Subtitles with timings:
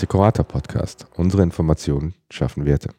[0.00, 1.06] Assecurata Podcast.
[1.16, 2.94] Unsere Informationen schaffen Werte.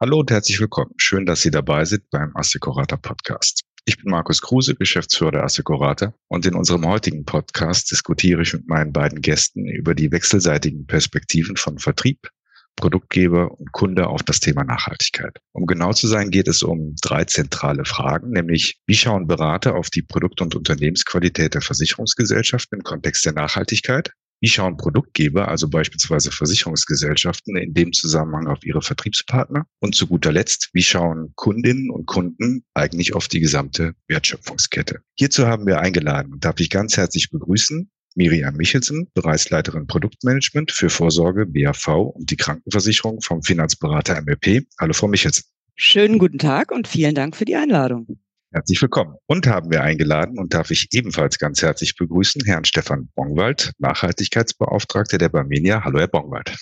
[0.00, 0.92] Hallo und herzlich willkommen.
[0.98, 3.64] Schön, dass Sie dabei sind beim Assecurata Podcast.
[3.86, 8.68] Ich bin Markus Kruse, Geschäftsführer der Assecurata und in unserem heutigen Podcast diskutiere ich mit
[8.68, 12.28] meinen beiden Gästen über die wechselseitigen Perspektiven von Vertrieb,
[12.76, 15.40] Produktgeber und Kunde auf das Thema Nachhaltigkeit.
[15.50, 19.90] Um genau zu sein, geht es um drei zentrale Fragen, nämlich wie schauen Berater auf
[19.90, 24.12] die Produkt- und Unternehmensqualität der Versicherungsgesellschaften im Kontext der Nachhaltigkeit?
[24.40, 29.66] Wie schauen Produktgeber, also beispielsweise Versicherungsgesellschaften, in dem Zusammenhang auf ihre Vertriebspartner?
[29.80, 35.00] Und zu guter Letzt, wie schauen Kundinnen und Kunden eigentlich auf die gesamte Wertschöpfungskette?
[35.14, 40.90] Hierzu haben wir eingeladen und darf ich ganz herzlich begrüßen Miriam Michelsen, Bereichsleiterin Produktmanagement für
[40.90, 44.66] Vorsorge, BAV und die Krankenversicherung vom Finanzberater MLP.
[44.80, 45.44] Hallo, Frau Michelsen.
[45.74, 48.18] Schönen guten Tag und vielen Dank für die Einladung.
[48.56, 49.16] Herzlich willkommen.
[49.26, 55.18] Und haben wir eingeladen und darf ich ebenfalls ganz herzlich begrüßen Herrn Stefan Bongwald, Nachhaltigkeitsbeauftragter
[55.18, 55.84] der Barmenia.
[55.84, 56.56] Hallo, Herr Bongwald.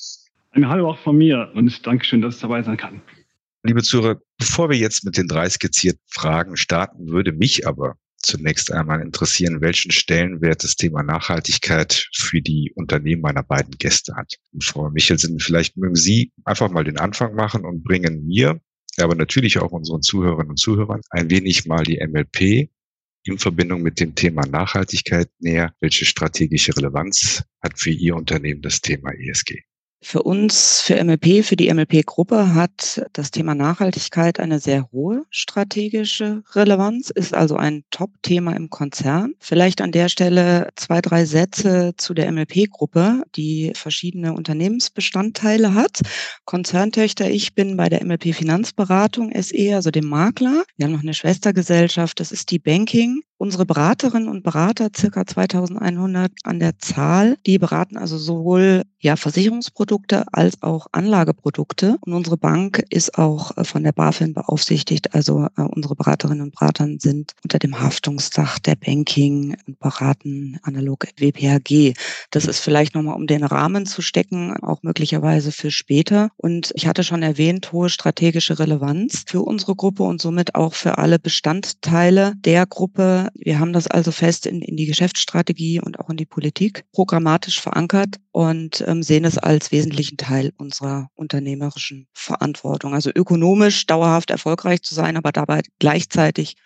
[0.51, 3.01] Ein Hallo auch von mir und Dankeschön, dass ich dabei sein kann.
[3.63, 8.73] Liebe Zuhörer, bevor wir jetzt mit den drei skizzierten Fragen starten, würde mich aber zunächst
[8.73, 14.35] einmal interessieren, welchen Stellenwert das Thema Nachhaltigkeit für die Unternehmen meiner beiden Gäste hat.
[14.53, 18.61] Und Frau Michelsen, vielleicht mögen Sie einfach mal den Anfang machen und bringen mir
[18.99, 22.71] aber natürlich auch unseren Zuhörerinnen und Zuhörern ein wenig mal die MLP
[23.25, 25.75] in Verbindung mit dem Thema Nachhaltigkeit näher.
[25.81, 29.63] Welche strategische Relevanz hat für Ihr Unternehmen das Thema ESG?
[30.07, 36.43] Für uns, für MLP, für die MLP-Gruppe hat das Thema Nachhaltigkeit eine sehr hohe strategische
[36.53, 39.33] Relevanz, ist also ein Top-Thema im Konzern.
[39.41, 46.03] Vielleicht an der Stelle zwei, drei Sätze zu der MLP-Gruppe, die verschiedene Unternehmensbestandteile hat.
[46.45, 50.65] Konzerntöchter, ich bin bei der MLP Finanzberatung SE, also dem Makler.
[50.77, 53.23] Wir haben noch eine Schwestergesellschaft, das ist die Banking.
[53.37, 60.25] Unsere Beraterinnen und Berater, circa 2100 an der Zahl, die beraten also sowohl ja, Versicherungsprodukte
[60.33, 61.99] als auch Anlageprodukte.
[62.01, 65.15] Und unsere Bank ist auch äh, von der BaFin beaufsichtigt.
[65.15, 71.07] Also äh, unsere Beraterinnen und Berater sind unter dem Haftungsdach der Banking und beraten analog
[71.19, 71.93] WPHG.
[72.31, 76.31] Das ist vielleicht nochmal, um den Rahmen zu stecken, auch möglicherweise für später.
[76.39, 80.97] Und ich hatte schon erwähnt, hohe strategische Relevanz für unsere Gruppe und somit auch für
[80.97, 86.11] alle Bestandteile der Gruppe wir haben das also fest in, in die Geschäftsstrategie und auch
[86.11, 92.95] in die Politik programmatisch verankert und ähm, sehen es als wesentlichen Teil unserer unternehmerischen Verantwortung.
[92.95, 96.57] Also ökonomisch dauerhaft erfolgreich zu sein, aber dabei gleichzeitig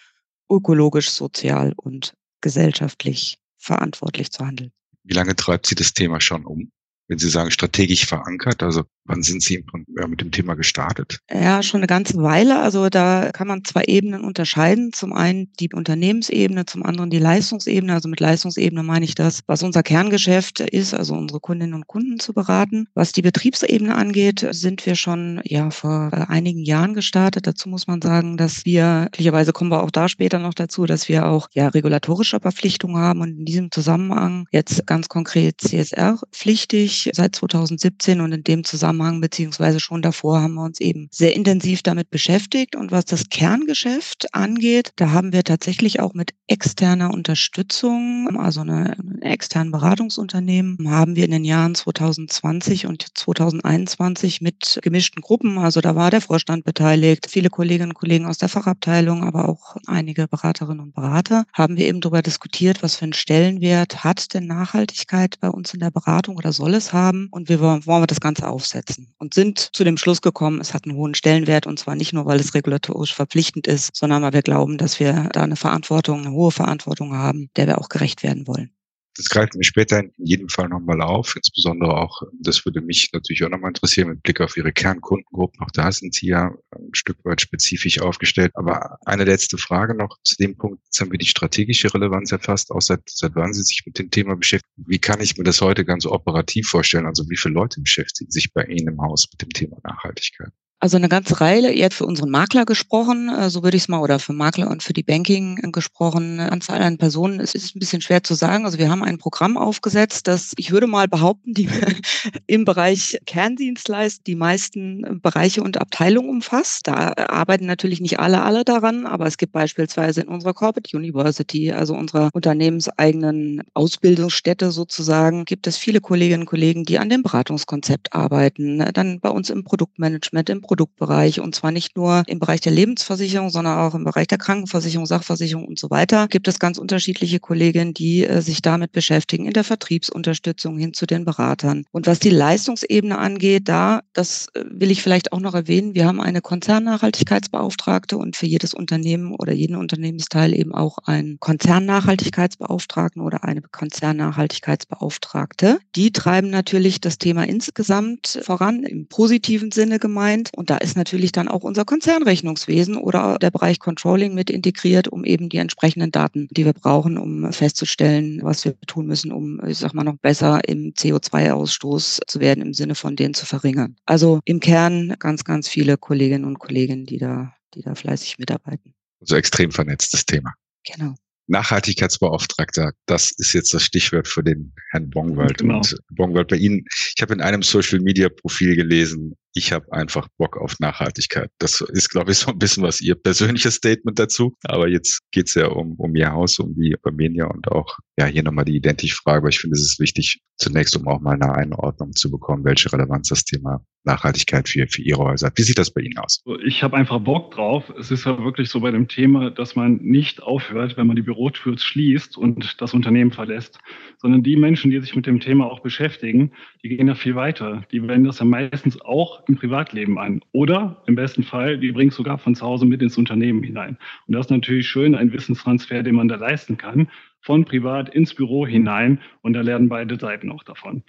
[0.51, 4.73] ökologisch, sozial und gesellschaftlich verantwortlich zu handeln.
[5.03, 6.71] Wie lange treibt sie das Thema schon um?
[7.09, 9.65] Wenn Sie sagen strategisch verankert, also Wann sind Sie
[10.07, 11.21] mit dem Thema gestartet?
[11.33, 12.61] Ja, schon eine ganze Weile.
[12.61, 14.93] Also da kann man zwei Ebenen unterscheiden.
[14.93, 17.95] Zum einen die Unternehmensebene, zum anderen die Leistungsebene.
[17.95, 22.21] Also mit Leistungsebene meine ich das, was unser Kerngeschäft ist, also unsere Kundinnen und Kunden
[22.21, 22.87] zu beraten.
[22.93, 27.47] Was die Betriebsebene angeht, sind wir schon ja vor äh, einigen Jahren gestartet.
[27.47, 31.09] Dazu muss man sagen, dass wir, möglicherweise kommen wir auch da später noch dazu, dass
[31.09, 37.11] wir auch ja regulatorische Verpflichtungen haben und in diesem Zusammenhang jetzt ganz konkret CSR pflichtig
[37.15, 41.37] seit 2017 und in dem Zusammenhang Zusammenhang beziehungsweise schon davor haben wir uns eben sehr
[41.37, 42.75] intensiv damit beschäftigt.
[42.75, 48.97] Und was das Kerngeschäft angeht, da haben wir tatsächlich auch mit externer Unterstützung, also eine,
[48.99, 55.81] ein externen Beratungsunternehmen, haben wir in den Jahren 2020 und 2021 mit gemischten Gruppen, also
[55.81, 60.27] da war der Vorstand beteiligt, viele Kolleginnen und Kollegen aus der Fachabteilung, aber auch einige
[60.27, 65.39] Beraterinnen und Berater, haben wir eben darüber diskutiert, was für einen Stellenwert hat denn Nachhaltigkeit
[65.41, 67.29] bei uns in der Beratung oder soll es haben?
[67.31, 70.75] Und wie wollen wir das Ganze aufsetzen setzen und sind zu dem Schluss gekommen, es
[70.75, 74.33] hat einen hohen Stellenwert und zwar nicht nur, weil es regulatorisch verpflichtend ist, sondern weil
[74.33, 78.23] wir glauben, dass wir da eine Verantwortung, eine hohe Verantwortung haben, der wir auch gerecht
[78.23, 78.71] werden wollen.
[79.19, 81.35] Das greifen wir später in jedem Fall nochmal auf.
[81.35, 85.61] Insbesondere auch, das würde mich natürlich auch nochmal interessieren, mit Blick auf Ihre Kernkundengruppen.
[85.61, 88.53] Auch da sind Sie ja ein Stück weit spezifisch aufgestellt.
[88.55, 90.81] Aber eine letzte Frage noch zu dem Punkt.
[90.85, 92.71] Jetzt haben wir die strategische Relevanz erfasst.
[92.71, 94.85] Auch seit, seit wann Sie sich mit dem Thema beschäftigen.
[94.87, 97.07] Wie kann ich mir das heute ganz operativ vorstellen?
[97.07, 100.53] Also wie viele Leute beschäftigen sich bei Ihnen im Haus mit dem Thema Nachhaltigkeit?
[100.81, 103.89] Also eine ganze Reihe, ihr habt für unseren Makler gesprochen, äh, so würde ich es
[103.89, 106.39] mal, oder für Makler und für die Banking äh, gesprochen.
[106.39, 108.65] Anzahl an Personen, es ist ein bisschen schwer zu sagen.
[108.65, 111.69] Also wir haben ein Programm aufgesetzt, das, ich würde mal behaupten, die
[112.47, 116.87] im Bereich Kerndienstleist die meisten Bereiche und Abteilungen umfasst.
[116.87, 121.73] Da arbeiten natürlich nicht alle, alle daran, aber es gibt beispielsweise in unserer Corporate University,
[121.73, 128.13] also unserer unternehmenseigenen Ausbildungsstätte sozusagen, gibt es viele Kolleginnen und Kollegen, die an dem Beratungskonzept
[128.13, 128.79] arbeiten.
[128.95, 133.49] Dann bei uns im Produktmanagement, im Produktbereich und zwar nicht nur im Bereich der Lebensversicherung,
[133.49, 136.29] sondern auch im Bereich der Krankenversicherung, Sachversicherung und so weiter.
[136.29, 141.07] Gibt es ganz unterschiedliche Kolleginnen, die äh, sich damit beschäftigen, in der Vertriebsunterstützung hin zu
[141.07, 141.85] den Beratern.
[141.91, 146.05] Und was die Leistungsebene angeht, da, das äh, will ich vielleicht auch noch erwähnen, wir
[146.05, 153.45] haben eine Konzernnachhaltigkeitsbeauftragte und für jedes Unternehmen oder jeden Unternehmensteil eben auch einen Konzernnachhaltigkeitsbeauftragten oder
[153.45, 155.79] eine Konzernnachhaltigkeitsbeauftragte.
[155.97, 160.51] Die treiben natürlich das Thema insgesamt voran, im positiven Sinne gemeint.
[160.59, 165.25] Und da ist natürlich dann auch unser Konzernrechnungswesen oder der Bereich Controlling mit integriert, um
[165.25, 169.79] eben die entsprechenden Daten, die wir brauchen, um festzustellen, was wir tun müssen, um, ich
[169.79, 173.95] sag mal, noch besser im CO2-Ausstoß zu werden, im Sinne von den zu verringern.
[174.05, 178.95] Also im Kern ganz, ganz viele Kolleginnen und Kollegen, die da, die da fleißig mitarbeiten.
[179.21, 180.55] Also extrem vernetztes Thema.
[180.85, 181.15] Genau.
[181.49, 185.59] Nachhaltigkeitsbeauftragter, das ist jetzt das Stichwort für den Herrn Bongwald.
[185.59, 185.77] Genau.
[185.77, 186.85] Und Bongwald, bei Ihnen,
[187.17, 191.51] ich habe in einem Social Media Profil gelesen, ich habe einfach Bock auf Nachhaltigkeit.
[191.59, 194.55] Das ist, glaube ich, so ein bisschen was Ihr persönliches Statement dazu.
[194.65, 198.27] Aber jetzt geht es ja um, um Ihr Haus, um die Armenier und auch ja
[198.27, 199.39] hier nochmal die Identisch-Frage.
[199.39, 202.93] Aber ich finde, es ist wichtig, zunächst um auch mal eine Einordnung zu bekommen, welche
[202.93, 205.59] Relevanz das Thema Nachhaltigkeit für, für Ihre Häuser hat.
[205.59, 206.43] Wie sieht das bei Ihnen aus?
[206.65, 207.93] Ich habe einfach Bock drauf.
[207.99, 211.23] Es ist ja wirklich so bei dem Thema, dass man nicht aufhört, wenn man die
[211.23, 213.79] Bürotür schließt und das Unternehmen verlässt,
[214.19, 216.53] sondern die Menschen, die sich mit dem Thema auch beschäftigen,
[216.83, 217.85] die gehen ja viel weiter.
[217.93, 220.41] Die wenden das ja meistens auch im Privatleben an.
[220.53, 223.99] Oder im besten Fall, die bringen es sogar von zu Hause mit ins Unternehmen hinein.
[224.27, 227.09] Und das ist natürlich schön, ein Wissenstransfer, den man da leisten kann
[227.41, 231.03] von privat ins Büro hinein und da lernen beide Seiten auch davon.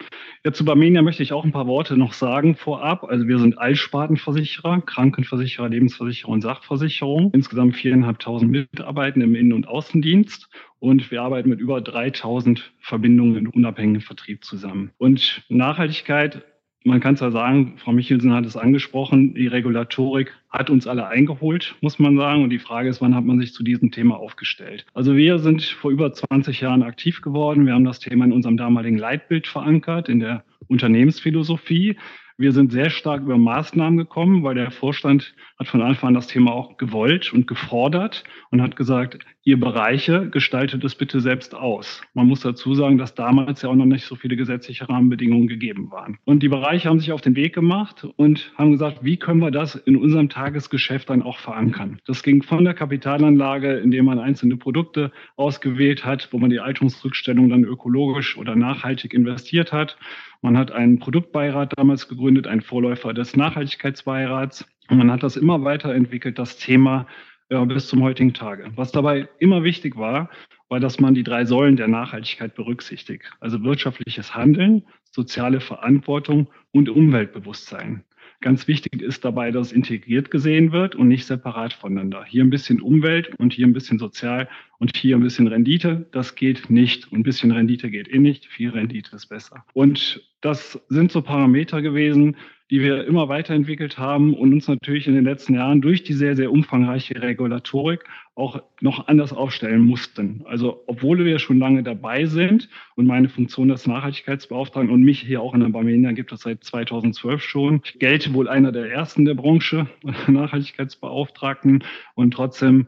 [0.44, 3.04] Jetzt zu Barmenia möchte ich auch ein paar Worte noch sagen vorab.
[3.04, 7.30] Also wir sind Altspartenversicherer, Krankenversicherer, Lebensversicherer und Sachversicherung.
[7.34, 10.48] Insgesamt viereinhalbtausend Mitarbeiter im Innen- und Außendienst
[10.78, 14.92] und wir arbeiten mit über 3000 Verbindungen im unabhängigen Vertrieb zusammen.
[14.98, 16.42] Und Nachhaltigkeit
[16.84, 21.06] man kann es ja sagen, Frau Michelsen hat es angesprochen, die Regulatorik hat uns alle
[21.06, 22.42] eingeholt, muss man sagen.
[22.42, 24.86] Und die Frage ist, wann hat man sich zu diesem Thema aufgestellt?
[24.94, 27.66] Also wir sind vor über 20 Jahren aktiv geworden.
[27.66, 31.96] Wir haben das Thema in unserem damaligen Leitbild verankert, in der Unternehmensphilosophie.
[32.40, 36.26] Wir sind sehr stark über Maßnahmen gekommen, weil der Vorstand hat von Anfang an das
[36.26, 42.00] Thema auch gewollt und gefordert und hat gesagt, ihr Bereiche gestaltet es bitte selbst aus.
[42.14, 45.90] Man muss dazu sagen, dass damals ja auch noch nicht so viele gesetzliche Rahmenbedingungen gegeben
[45.90, 46.16] waren.
[46.24, 49.50] Und die Bereiche haben sich auf den Weg gemacht und haben gesagt, wie können wir
[49.50, 52.00] das in unserem Tagesgeschäft dann auch verankern?
[52.06, 57.50] Das ging von der Kapitalanlage, indem man einzelne Produkte ausgewählt hat, wo man die Alterungsrückstellung
[57.50, 59.98] dann ökologisch oder nachhaltig investiert hat.
[60.42, 64.64] Man hat einen Produktbeirat damals gegründet, einen Vorläufer des Nachhaltigkeitsbeirats.
[64.88, 67.06] Und man hat das immer weiterentwickelt, das Thema
[67.50, 68.70] ja, bis zum heutigen Tage.
[68.76, 70.30] Was dabei immer wichtig war,
[70.68, 73.24] war, dass man die drei Säulen der Nachhaltigkeit berücksichtigt.
[73.40, 78.04] Also wirtschaftliches Handeln, soziale Verantwortung und Umweltbewusstsein.
[78.42, 82.24] Ganz wichtig ist dabei, dass es integriert gesehen wird und nicht separat voneinander.
[82.24, 84.48] Hier ein bisschen Umwelt und hier ein bisschen sozial
[84.78, 86.06] und hier ein bisschen Rendite.
[86.12, 87.12] Das geht nicht.
[87.12, 88.46] Ein bisschen Rendite geht eh nicht.
[88.46, 89.66] Viel Rendite ist besser.
[89.74, 92.36] Und das sind so Parameter gewesen,
[92.70, 96.36] die wir immer weiterentwickelt haben und uns natürlich in den letzten Jahren durch die sehr,
[96.36, 98.04] sehr umfangreiche Regulatorik
[98.36, 100.42] auch noch anders aufstellen mussten.
[100.46, 105.42] Also obwohl wir schon lange dabei sind und meine Funktion als Nachhaltigkeitsbeauftragten und mich hier
[105.42, 109.34] auch in der Barmenia gibt es seit 2012 schon, gelte wohl einer der ersten der
[109.34, 109.88] Branche,
[110.28, 111.82] Nachhaltigkeitsbeauftragten
[112.14, 112.86] und trotzdem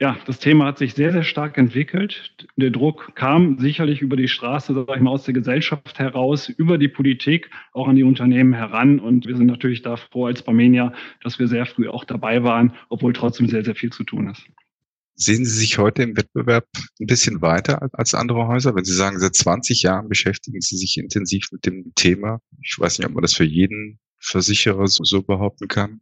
[0.00, 2.48] ja, das Thema hat sich sehr, sehr stark entwickelt.
[2.56, 6.78] Der Druck kam sicherlich über die Straße, sag ich mal, aus der Gesellschaft heraus, über
[6.78, 8.98] die Politik, auch an die Unternehmen heran.
[8.98, 12.74] Und wir sind natürlich da froh als Barmenia, dass wir sehr früh auch dabei waren,
[12.88, 14.42] obwohl trotzdem sehr, sehr viel zu tun ist.
[15.16, 16.66] Sehen Sie sich heute im Wettbewerb
[17.00, 18.74] ein bisschen weiter als andere Häuser?
[18.74, 22.40] Wenn Sie sagen, seit 20 Jahren beschäftigen Sie sich intensiv mit dem Thema.
[22.62, 26.00] Ich weiß nicht, ob man das für jeden Versicherer so behaupten kann.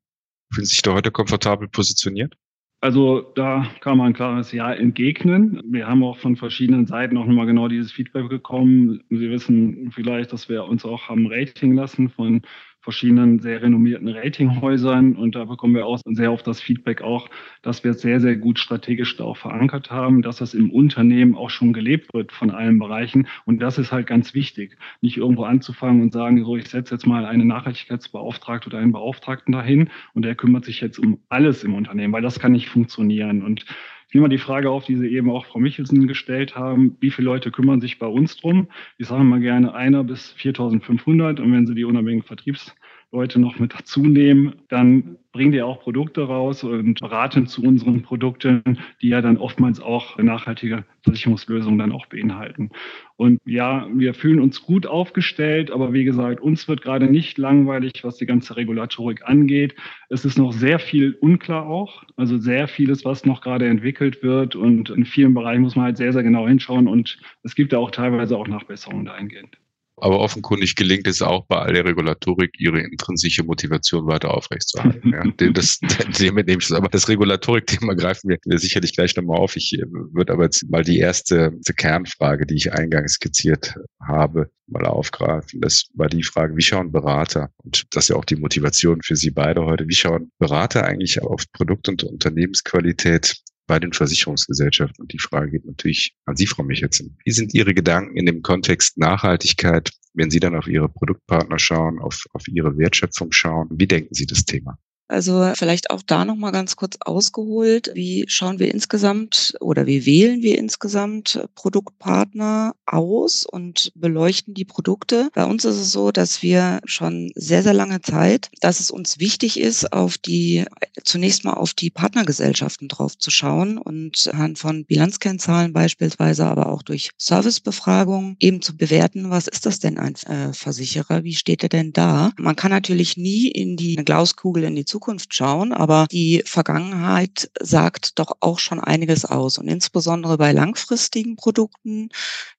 [0.50, 2.38] Fühlen Sie sich da heute komfortabel positioniert?
[2.82, 5.62] Also da kann man ein klares Ja entgegnen.
[5.64, 9.04] Wir haben auch von verschiedenen Seiten auch nochmal genau dieses Feedback bekommen.
[9.08, 12.42] Sie wissen vielleicht, dass wir uns auch haben Rating lassen von
[12.82, 15.14] verschiedenen sehr renommierten Ratinghäusern.
[15.14, 17.30] Und da bekommen wir auch sehr oft das Feedback auch,
[17.62, 21.36] dass wir es sehr, sehr gut strategisch da auch verankert haben, dass das im Unternehmen
[21.36, 23.28] auch schon gelebt wird von allen Bereichen.
[23.44, 27.06] Und das ist halt ganz wichtig, nicht irgendwo anzufangen und sagen, so ich setze jetzt
[27.06, 31.74] mal eine Nachhaltigkeitsbeauftragte oder einen Beauftragten dahin und der kümmert sich jetzt um alles im
[31.74, 33.42] Unternehmen, weil das kann nicht funktionieren.
[33.42, 33.64] Und
[34.14, 36.96] nehme mal die Frage auf, die Sie eben auch Frau Michelsen gestellt haben.
[37.00, 38.68] Wie viele Leute kümmern sich bei uns drum?
[38.98, 41.40] Ich sage mal gerne einer bis 4.500.
[41.40, 42.74] Und wenn Sie die unabhängigen Vertriebs
[43.12, 48.02] Leute noch mit dazu nehmen, dann bringen die auch Produkte raus und beraten zu unseren
[48.02, 52.70] Produkten, die ja dann oftmals auch nachhaltige Versicherungslösungen dann auch beinhalten.
[53.16, 58.02] Und ja, wir fühlen uns gut aufgestellt, aber wie gesagt, uns wird gerade nicht langweilig,
[58.02, 59.74] was die ganze Regulatorik angeht.
[60.08, 64.56] Es ist noch sehr viel unklar auch, also sehr vieles, was noch gerade entwickelt wird
[64.56, 67.78] und in vielen Bereichen muss man halt sehr, sehr genau hinschauen und es gibt da
[67.78, 69.61] auch teilweise auch Nachbesserungen dahingehend.
[70.02, 75.12] Aber offenkundig gelingt es auch bei all der Regulatorik, ihre intrinsische Motivation weiter aufrechtzuerhalten.
[75.12, 76.72] ja, das, dem ich das.
[76.72, 79.54] Aber das Regulatorik-Thema greifen wir sicherlich gleich nochmal auf.
[79.54, 84.86] Ich äh, würde aber jetzt mal die erste Kernfrage, die ich eingangs skizziert habe, mal
[84.86, 85.60] aufgreifen.
[85.60, 89.14] Das war die Frage, wie schauen Berater, und das ist ja auch die Motivation für
[89.14, 93.36] Sie beide heute, wie schauen Berater eigentlich auf Produkt- und Unternehmensqualität
[93.72, 95.00] bei den Versicherungsgesellschaften.
[95.00, 97.16] Und die Frage geht natürlich an Sie, Frau Michelsen.
[97.24, 101.98] Wie sind Ihre Gedanken in dem Kontext Nachhaltigkeit, wenn Sie dann auf Ihre Produktpartner schauen,
[101.98, 103.70] auf, auf Ihre Wertschöpfung schauen?
[103.72, 104.76] Wie denken Sie das Thema?
[105.12, 107.90] Also vielleicht auch da noch mal ganz kurz ausgeholt.
[107.92, 115.28] Wie schauen wir insgesamt oder wie wählen wir insgesamt Produktpartner aus und beleuchten die Produkte?
[115.34, 119.18] Bei uns ist es so, dass wir schon sehr, sehr lange Zeit, dass es uns
[119.18, 120.64] wichtig ist, auf die,
[121.04, 126.82] zunächst mal auf die Partnergesellschaften drauf zu schauen und anhand von Bilanzkennzahlen beispielsweise, aber auch
[126.82, 131.22] durch Servicebefragungen eben zu bewerten, was ist das denn ein äh, Versicherer?
[131.22, 132.32] Wie steht er denn da?
[132.38, 137.50] Man kann natürlich nie in die Glauskugel in die Zukunft Zukunft schauen, aber die Vergangenheit
[137.60, 139.58] sagt doch auch schon einiges aus.
[139.58, 142.10] Und insbesondere bei langfristigen Produkten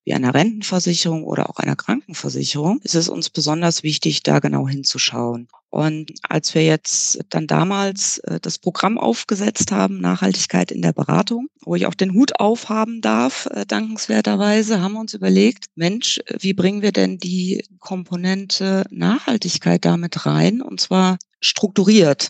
[0.03, 5.47] wie einer Rentenversicherung oder auch einer Krankenversicherung ist es uns besonders wichtig, da genau hinzuschauen.
[5.69, 11.47] Und als wir jetzt dann damals äh, das Programm aufgesetzt haben, Nachhaltigkeit in der Beratung,
[11.61, 16.53] wo ich auch den Hut aufhaben darf, äh, dankenswerterweise, haben wir uns überlegt, Mensch, wie
[16.53, 20.61] bringen wir denn die Komponente Nachhaltigkeit damit rein?
[20.61, 22.29] Und zwar strukturiert.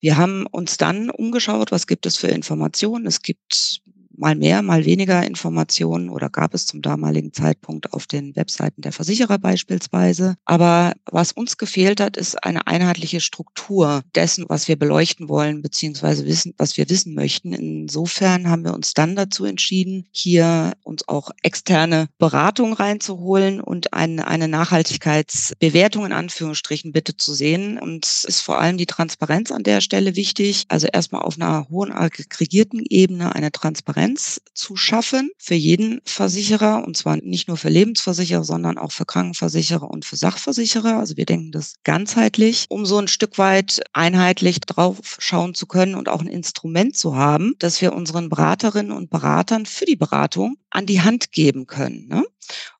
[0.00, 3.06] Wir haben uns dann umgeschaut, was gibt es für Informationen.
[3.06, 3.82] Es gibt
[4.18, 8.92] mal mehr, mal weniger Informationen oder gab es zum damaligen Zeitpunkt auf den Webseiten der
[8.92, 10.36] Versicherer beispielsweise.
[10.44, 16.26] Aber was uns gefehlt hat, ist eine einheitliche Struktur dessen, was wir beleuchten wollen, beziehungsweise
[16.26, 17.52] wissen, was wir wissen möchten.
[17.52, 24.26] Insofern haben wir uns dann dazu entschieden, hier uns auch externe Beratung reinzuholen und eine,
[24.26, 27.78] eine Nachhaltigkeitsbewertung in Anführungsstrichen bitte zu sehen.
[27.78, 30.64] Und es ist vor allem die Transparenz an der Stelle wichtig.
[30.68, 36.84] Also erstmal auf einer hohen aggregierten Ebene eine Transparenz Transparenz zu schaffen für jeden Versicherer
[36.86, 40.98] und zwar nicht nur für Lebensversicherer, sondern auch für Krankenversicherer und für Sachversicherer.
[40.98, 45.94] Also wir denken das ganzheitlich, um so ein Stück weit einheitlich drauf schauen zu können
[45.94, 50.56] und auch ein Instrument zu haben, das wir unseren Beraterinnen und Beratern für die Beratung
[50.70, 52.06] an die Hand geben können.
[52.08, 52.24] Ne?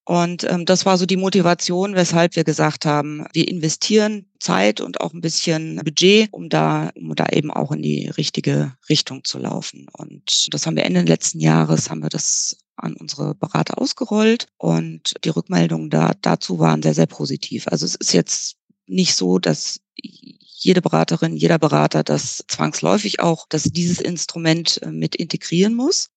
[0.07, 5.01] Und ähm, das war so die Motivation, weshalb wir gesagt haben, wir investieren Zeit und
[5.01, 9.39] auch ein bisschen Budget, um da, um da eben auch in die richtige Richtung zu
[9.39, 9.89] laufen.
[9.93, 15.15] Und das haben wir Ende letzten Jahres, haben wir das an unsere Berater ausgerollt und
[15.25, 17.67] die Rückmeldungen da, dazu waren sehr, sehr positiv.
[17.67, 23.65] Also es ist jetzt nicht so, dass jede Beraterin, jeder Berater das zwangsläufig auch, dass
[23.65, 26.11] dieses Instrument äh, mit integrieren muss.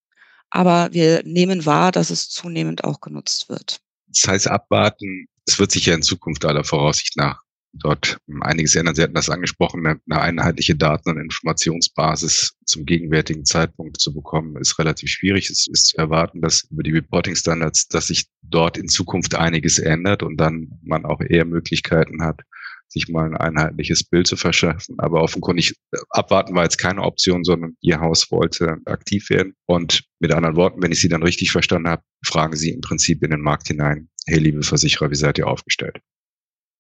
[0.50, 3.82] Aber wir nehmen wahr, dass es zunehmend auch genutzt wird.
[4.08, 7.42] Das heißt, abwarten, es wird sich ja in Zukunft aller Voraussicht nach
[7.74, 8.96] dort einiges ändern.
[8.96, 14.80] Sie hatten das angesprochen, eine einheitliche Daten- und Informationsbasis zum gegenwärtigen Zeitpunkt zu bekommen, ist
[14.80, 15.50] relativ schwierig.
[15.50, 20.24] Es ist zu erwarten, dass über die Reporting-Standards, dass sich dort in Zukunft einiges ändert
[20.24, 22.42] und dann man auch eher Möglichkeiten hat,
[22.90, 24.96] sich mal ein einheitliches Bild zu verschaffen.
[25.00, 29.56] Aber offenkundig äh, abwarten war jetzt keine Option, sondern Ihr Haus wollte aktiv werden.
[29.66, 33.24] Und mit anderen Worten, wenn ich Sie dann richtig verstanden habe, fragen Sie im Prinzip
[33.24, 36.00] in den Markt hinein, hey liebe Versicherer, wie seid ihr aufgestellt?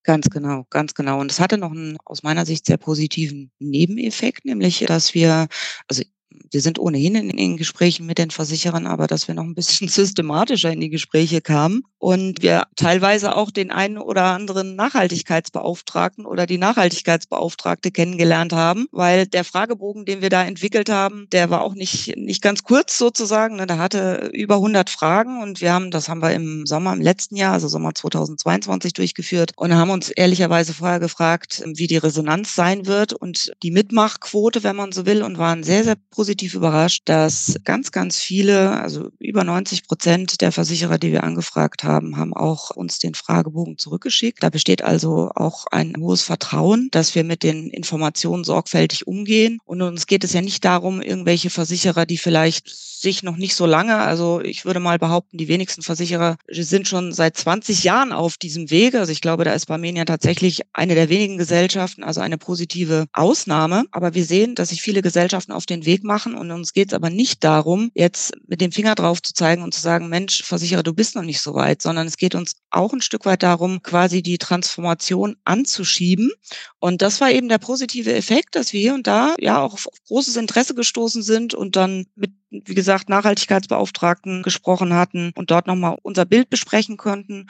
[0.03, 1.19] Ganz genau, ganz genau.
[1.19, 5.47] Und es hatte noch einen aus meiner Sicht sehr positiven Nebeneffekt, nämlich dass wir,
[5.87, 6.03] also
[6.51, 9.87] wir sind ohnehin in den Gesprächen mit den Versicherern, aber dass wir noch ein bisschen
[9.87, 16.45] systematischer in die Gespräche kamen und wir teilweise auch den einen oder anderen Nachhaltigkeitsbeauftragten oder
[16.45, 21.75] die Nachhaltigkeitsbeauftragte kennengelernt haben, weil der Fragebogen, den wir da entwickelt haben, der war auch
[21.75, 23.57] nicht, nicht ganz kurz sozusagen.
[23.57, 23.67] Ne?
[23.67, 27.35] Der hatte über 100 Fragen und wir haben, das haben wir im Sommer im letzten
[27.35, 32.85] Jahr, also Sommer 2022 durchgeführt und haben uns ehrlicherweise vorher gefragt, wie die Resonanz sein
[32.85, 37.55] wird und die Mitmachquote, wenn man so will, und waren sehr, sehr positiv überrascht, dass
[37.63, 42.71] ganz, ganz viele, also über 90 Prozent der Versicherer, die wir angefragt haben, haben auch
[42.71, 44.43] uns den Fragebogen zurückgeschickt.
[44.43, 49.59] Da besteht also auch ein hohes Vertrauen, dass wir mit den Informationen sorgfältig umgehen.
[49.63, 52.67] Und uns geht es ja nicht darum, irgendwelche Versicherer, die vielleicht
[52.99, 57.13] sich noch nicht so lange, also ich würde mal behaupten, die wenigsten Versicherer sind schon
[57.13, 58.99] seit 20 Jahren auf diesem Wege.
[58.99, 63.85] Also ich glaube, da ist Barmenia tatsächlich eine der wenigen Gesellschaften, also eine positive Ausnahme.
[63.91, 66.93] Aber wir sehen, dass sich viele Gesellschaften auf den Weg machen und uns geht es
[66.93, 70.83] aber nicht darum, jetzt mit dem Finger drauf zu zeigen und zu sagen, Mensch, Versicherer,
[70.83, 73.81] du bist noch nicht so weit, sondern es geht uns auch ein Stück weit darum,
[73.83, 76.31] quasi die Transformation anzuschieben.
[76.79, 79.87] Und das war eben der positive Effekt, dass wir hier und da ja auch auf
[80.07, 85.97] großes Interesse gestoßen sind und dann mit wie gesagt, Nachhaltigkeitsbeauftragten gesprochen hatten und dort nochmal
[86.01, 87.47] unser Bild besprechen konnten.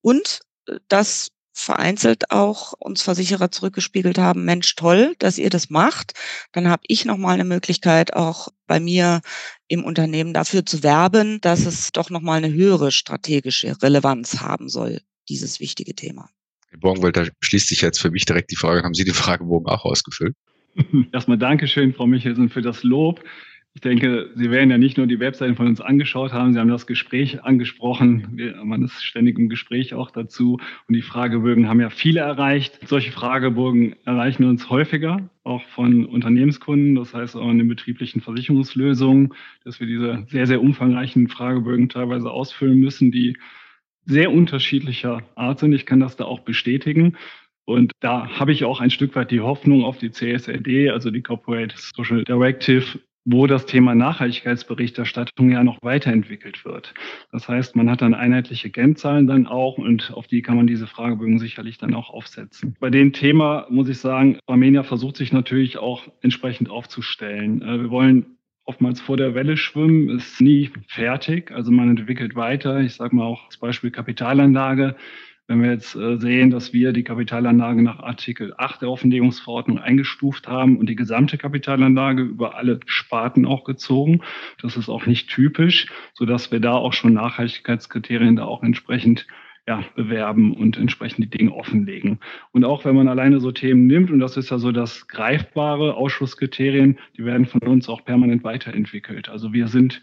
[0.00, 6.12] Und äh, das vereinzelt auch uns Versicherer zurückgespiegelt haben, Mensch, toll, dass ihr das macht.
[6.52, 9.20] Dann habe ich nochmal eine Möglichkeit, auch bei mir
[9.68, 15.00] im Unternehmen dafür zu werben, dass es doch nochmal eine höhere strategische Relevanz haben soll,
[15.28, 16.30] dieses wichtige Thema.
[16.68, 19.66] Herr Borgenwald, da schließt sich jetzt für mich direkt die Frage, haben Sie den Fragebogen
[19.66, 20.36] auch ausgefüllt?
[21.12, 23.22] Erstmal Dankeschön, Frau Michelsen, für das Lob.
[23.72, 26.68] Ich denke, Sie werden ja nicht nur die Webseiten von uns angeschaut haben, Sie haben
[26.68, 28.40] das Gespräch angesprochen.
[28.64, 30.58] Man ist ständig im Gespräch auch dazu.
[30.88, 32.80] Und die Fragebögen haben ja viele erreicht.
[32.88, 39.34] Solche Fragebögen erreichen uns häufiger, auch von Unternehmenskunden, das heißt auch in den betrieblichen Versicherungslösungen,
[39.64, 43.36] dass wir diese sehr, sehr umfangreichen Fragebögen teilweise ausfüllen müssen, die
[44.04, 45.72] sehr unterschiedlicher Art sind.
[45.74, 47.16] Ich kann das da auch bestätigen.
[47.66, 51.22] Und da habe ich auch ein Stück weit die Hoffnung auf die CSRD, also die
[51.22, 52.98] Corporate Social Directive,
[53.32, 56.94] wo das Thema Nachhaltigkeitsberichterstattung ja noch weiterentwickelt wird.
[57.30, 60.86] Das heißt, man hat dann einheitliche Kennzahlen dann auch und auf die kann man diese
[60.86, 62.76] Fragebögen sicherlich dann auch aufsetzen.
[62.80, 67.62] Bei dem Thema muss ich sagen, Armenia versucht sich natürlich auch entsprechend aufzustellen.
[67.62, 68.26] Äh, wir wollen
[68.64, 71.50] oftmals vor der Welle schwimmen, ist nie fertig.
[71.52, 72.80] Also man entwickelt weiter.
[72.80, 74.96] Ich sage mal auch das Beispiel Kapitalanlage
[75.50, 80.46] wenn wir jetzt äh, sehen, dass wir die Kapitalanlage nach Artikel 8 der Offenlegungsverordnung eingestuft
[80.46, 84.20] haben und die gesamte Kapitalanlage über alle Sparten auch gezogen,
[84.62, 89.26] das ist auch nicht typisch, sodass wir da auch schon Nachhaltigkeitskriterien da auch entsprechend
[89.66, 92.20] ja, bewerben und entsprechend die Dinge offenlegen.
[92.52, 95.94] Und auch wenn man alleine so Themen nimmt, und das ist ja so das greifbare
[95.96, 99.28] Ausschusskriterien, die werden von uns auch permanent weiterentwickelt.
[99.28, 100.00] Also wir sind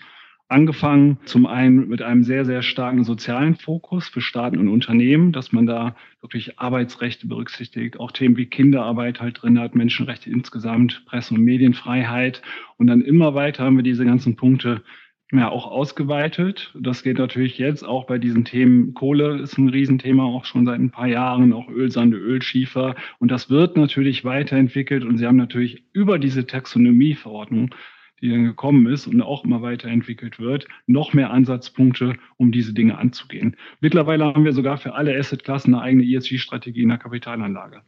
[0.50, 5.51] Angefangen zum einen mit einem sehr, sehr starken sozialen Fokus für Staaten und Unternehmen, dass
[5.51, 11.34] man da wirklich Arbeitsrechte berücksichtigt, auch Themen wie Kinderarbeit halt drin hat, Menschenrechte insgesamt, Presse-
[11.34, 12.42] und Medienfreiheit.
[12.77, 14.84] Und dann immer weiter haben wir diese ganzen Punkte
[15.34, 16.74] ja auch ausgeweitet.
[16.80, 18.93] Das geht natürlich jetzt auch bei diesen Themen.
[18.93, 22.95] Kohle ist ein Riesenthema, auch schon seit ein paar Jahren, auch Ölsande, Ölschiefer.
[23.19, 25.04] Und das wird natürlich weiterentwickelt.
[25.04, 27.76] Und Sie haben natürlich über diese Taxonomieverordnung
[28.21, 32.97] die dann gekommen ist und auch immer weiterentwickelt wird, noch mehr Ansatzpunkte, um diese Dinge
[32.97, 33.56] anzugehen.
[33.80, 37.82] Mittlerweile haben wir sogar für alle Assetklassen eine eigene ESG-Strategie in der Kapitalanlage.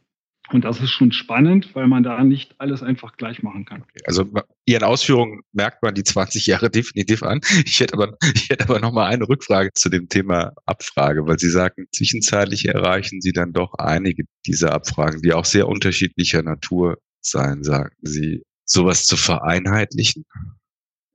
[0.52, 3.84] Und das ist schon spannend, weil man da nicht alles einfach gleich machen kann.
[4.06, 4.26] Also
[4.66, 7.42] Ihren Ausführungen merkt man die 20 Jahre definitiv an.
[7.66, 11.38] Ich hätte aber, ich hätte aber noch mal eine Rückfrage zu dem Thema Abfrage, weil
[11.38, 16.98] Sie sagen, zwischenzeitlich erreichen Sie dann doch einige dieser Abfragen, die auch sehr unterschiedlicher Natur
[17.22, 20.26] sein, sagten Sie sowas zu vereinheitlichen.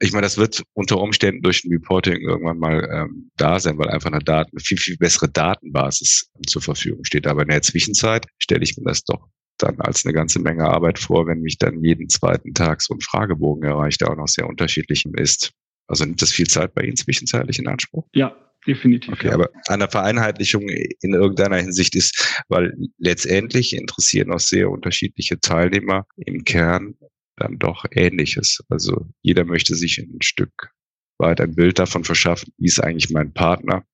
[0.00, 3.88] Ich meine, das wird unter Umständen durch ein Reporting irgendwann mal ähm, da sein, weil
[3.88, 7.26] einfach eine, Daten, eine viel, viel bessere Datenbasis zur Verfügung steht.
[7.26, 10.98] Aber in der Zwischenzeit stelle ich mir das doch dann als eine ganze Menge Arbeit
[10.98, 14.48] vor, wenn mich dann jeden zweiten Tag so ein Fragebogen erreicht, der auch noch sehr
[14.48, 15.52] unterschiedlich ist.
[15.86, 18.04] Also nimmt das viel Zeit bei Ihnen zwischenzeitlich in Anspruch?
[18.14, 18.34] Ja,
[18.66, 19.12] definitiv.
[19.12, 19.34] Okay, ja.
[19.34, 26.44] aber eine Vereinheitlichung in irgendeiner Hinsicht ist, weil letztendlich interessieren auch sehr unterschiedliche Teilnehmer im
[26.44, 26.94] Kern
[27.36, 28.64] dann doch Ähnliches.
[28.68, 30.70] Also jeder möchte sich ein Stück
[31.18, 33.84] weit ein Bild davon verschaffen, wie ist eigentlich mein Partner,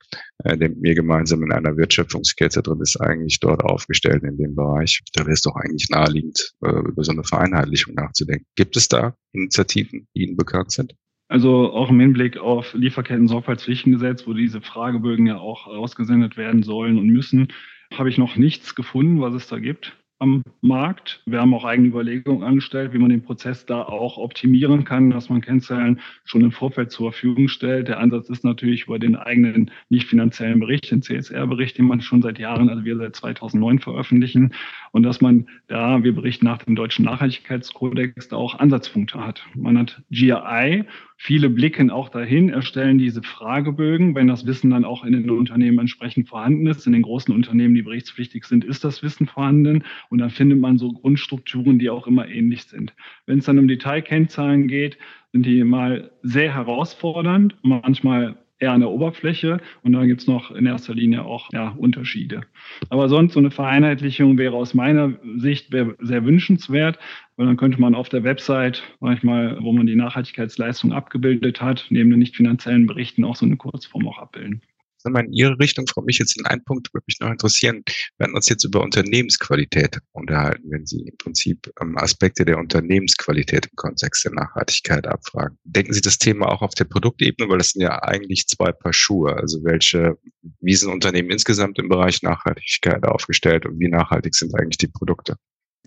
[0.44, 4.54] äh, der mit mir gemeinsam in einer Wertschöpfungskette drin ist, eigentlich dort aufgestellt in dem
[4.54, 5.00] Bereich.
[5.12, 8.46] Da wäre es doch eigentlich naheliegend, äh, über so eine Vereinheitlichung nachzudenken.
[8.56, 10.94] Gibt es da Initiativen, die Ihnen bekannt sind?
[11.28, 17.06] Also auch im Hinblick auf Lieferketten-Sorgfaltspflichtengesetz, wo diese Fragebögen ja auch ausgesendet werden sollen und
[17.06, 17.48] müssen,
[17.94, 21.22] habe ich noch nichts gefunden, was es da gibt am Markt.
[21.24, 25.30] Wir haben auch eigene Überlegungen angestellt, wie man den Prozess da auch optimieren kann, dass
[25.30, 27.88] man Kennzahlen schon im Vorfeld zur Verfügung stellt.
[27.88, 32.20] Der Ansatz ist natürlich über den eigenen nicht finanziellen Bericht, den CSR-Bericht, den man schon
[32.20, 34.52] seit Jahren, also wir seit 2009 veröffentlichen.
[34.92, 39.42] Und dass man da, wir berichten nach dem deutschen Nachhaltigkeitskodex, da auch Ansatzpunkte hat.
[39.54, 40.84] Man hat GRI,
[41.22, 45.78] Viele blicken auch dahin, erstellen diese Fragebögen, wenn das Wissen dann auch in den Unternehmen
[45.78, 46.86] entsprechend vorhanden ist.
[46.86, 49.84] In den großen Unternehmen, die berichtspflichtig sind, ist das Wissen vorhanden.
[50.08, 52.94] Und dann findet man so Grundstrukturen, die auch immer ähnlich sind.
[53.26, 54.96] Wenn es dann um Detailkennzahlen geht,
[55.30, 60.50] sind die mal sehr herausfordernd, manchmal eher an der Oberfläche und da gibt es noch
[60.50, 62.42] in erster Linie auch ja, Unterschiede.
[62.88, 66.98] Aber sonst so eine Vereinheitlichung wäre aus meiner Sicht sehr wünschenswert,
[67.36, 72.10] weil dann könnte man auf der Website manchmal, wo man die Nachhaltigkeitsleistung abgebildet hat, neben
[72.10, 74.62] den nicht finanziellen Berichten auch so eine Kurzform auch abbilden
[75.04, 77.82] wir, in Ihre Richtung freut mich jetzt in einen Punkt, würde mich noch interessieren.
[77.86, 83.66] Wir werden uns jetzt über Unternehmensqualität unterhalten, wenn Sie im Prinzip ähm, Aspekte der Unternehmensqualität
[83.66, 85.58] im Kontext der Nachhaltigkeit abfragen.
[85.64, 88.92] Denken Sie das Thema auch auf der Produktebene, weil das sind ja eigentlich zwei Paar
[88.92, 89.36] Schuhe.
[89.36, 90.18] Also welche,
[90.60, 95.36] wie sind Unternehmen insgesamt im Bereich Nachhaltigkeit aufgestellt und wie nachhaltig sind eigentlich die Produkte?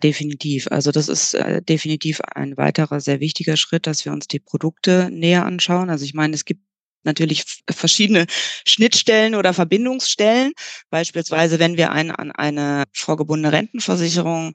[0.02, 0.68] Definitiv.
[0.70, 5.10] Also das ist äh, definitiv ein weiterer sehr wichtiger Schritt, dass wir uns die Produkte
[5.12, 5.90] näher anschauen.
[5.90, 6.62] Also ich meine, es gibt
[7.04, 8.26] natürlich verschiedene
[8.66, 10.54] Schnittstellen oder Verbindungsstellen.
[10.90, 14.54] Beispielsweise, wenn wir ein, an eine vorgebundene Rentenversicherung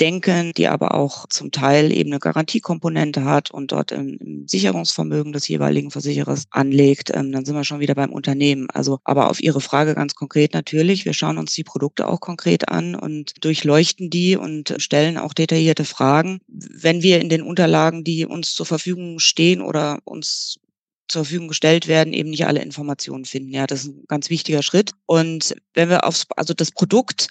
[0.00, 5.48] denken, die aber auch zum Teil eben eine Garantiekomponente hat und dort im, Sicherungsvermögen des
[5.48, 8.68] jeweiligen Versicherers anlegt, ähm, dann sind wir schon wieder beim Unternehmen.
[8.70, 12.68] Also, aber auf Ihre Frage ganz konkret natürlich, wir schauen uns die Produkte auch konkret
[12.68, 16.40] an und durchleuchten die und stellen auch detaillierte Fragen.
[16.46, 20.58] Wenn wir in den Unterlagen, die uns zur Verfügung stehen oder uns
[21.08, 23.52] zur Verfügung gestellt werden, eben nicht alle Informationen finden.
[23.52, 24.92] Ja, das ist ein ganz wichtiger Schritt.
[25.06, 27.28] Und wenn wir aufs, also das Produkt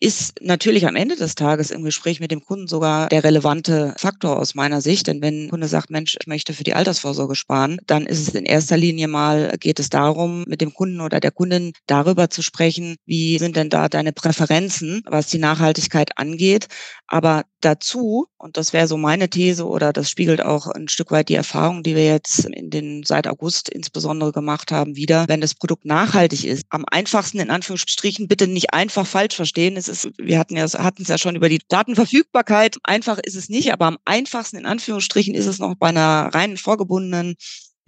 [0.00, 4.38] ist natürlich am Ende des Tages im Gespräch mit dem Kunden sogar der relevante Faktor
[4.38, 5.06] aus meiner Sicht.
[5.06, 8.34] Denn wenn ein Kunde sagt, Mensch, ich möchte für die Altersvorsorge sparen, dann ist es
[8.34, 12.42] in erster Linie mal, geht es darum, mit dem Kunden oder der Kundin darüber zu
[12.42, 16.68] sprechen, wie sind denn da deine Präferenzen, was die Nachhaltigkeit angeht.
[17.06, 21.28] Aber dazu, und das wäre so meine These oder das spiegelt auch ein Stück weit
[21.28, 25.54] die Erfahrung, die wir jetzt in den seit August insbesondere gemacht haben, wieder, wenn das
[25.54, 29.76] Produkt nachhaltig ist, am einfachsten in Anführungsstrichen bitte nicht einfach falsch verstehen.
[29.76, 32.76] Es ist, wir hatten ja, hatten es ja schon über die Datenverfügbarkeit.
[32.84, 36.56] Einfach ist es nicht, aber am einfachsten in Anführungsstrichen ist es noch bei einer reinen
[36.56, 37.34] vorgebundenen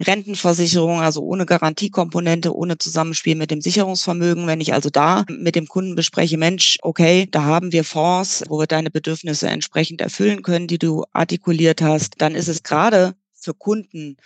[0.01, 4.47] Rentenversicherung, also ohne Garantiekomponente, ohne Zusammenspiel mit dem Sicherungsvermögen.
[4.47, 8.59] Wenn ich also da mit dem Kunden bespreche, Mensch, okay, da haben wir Fonds, wo
[8.59, 13.53] wir deine Bedürfnisse entsprechend erfüllen können, die du artikuliert hast, dann ist es gerade für
[13.53, 14.17] Kunden,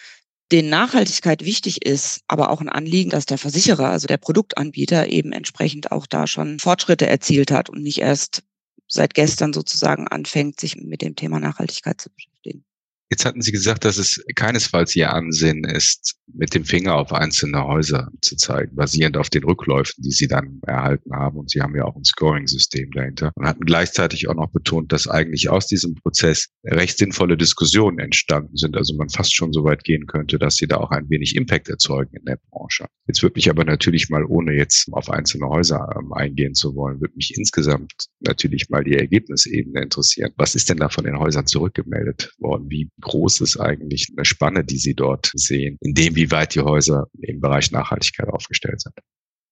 [0.51, 5.31] denen Nachhaltigkeit wichtig ist, aber auch ein Anliegen, dass der Versicherer, also der Produktanbieter eben
[5.31, 8.43] entsprechend auch da schon Fortschritte erzielt hat und nicht erst
[8.87, 12.34] seit gestern sozusagen anfängt, sich mit dem Thema Nachhaltigkeit zu beschäftigen.
[13.15, 17.63] Jetzt hatten Sie gesagt, dass es keinesfalls Ihr Ansinnen ist, mit dem Finger auf einzelne
[17.63, 21.37] Häuser zu zeigen, basierend auf den Rückläufen, die Sie dann erhalten haben.
[21.37, 25.07] Und Sie haben ja auch ein Scoring-System dahinter und hatten gleichzeitig auch noch betont, dass
[25.07, 28.75] eigentlich aus diesem Prozess recht sinnvolle Diskussionen entstanden sind.
[28.75, 31.69] Also man fast schon so weit gehen könnte, dass Sie da auch ein wenig Impact
[31.69, 32.87] erzeugen in der Branche.
[33.07, 36.99] Jetzt würde mich aber natürlich mal, ohne jetzt auf einzelne Häuser ähm, eingehen zu wollen,
[36.99, 40.33] würde mich insgesamt natürlich mal die Ergebnisebene interessieren.
[40.35, 42.65] Was ist denn da von den Häusern zurückgemeldet worden?
[42.69, 46.61] Wie groß ist eigentlich eine Spanne, die Sie dort sehen, in dem, wie weit die
[46.61, 48.93] Häuser im Bereich Nachhaltigkeit aufgestellt sind?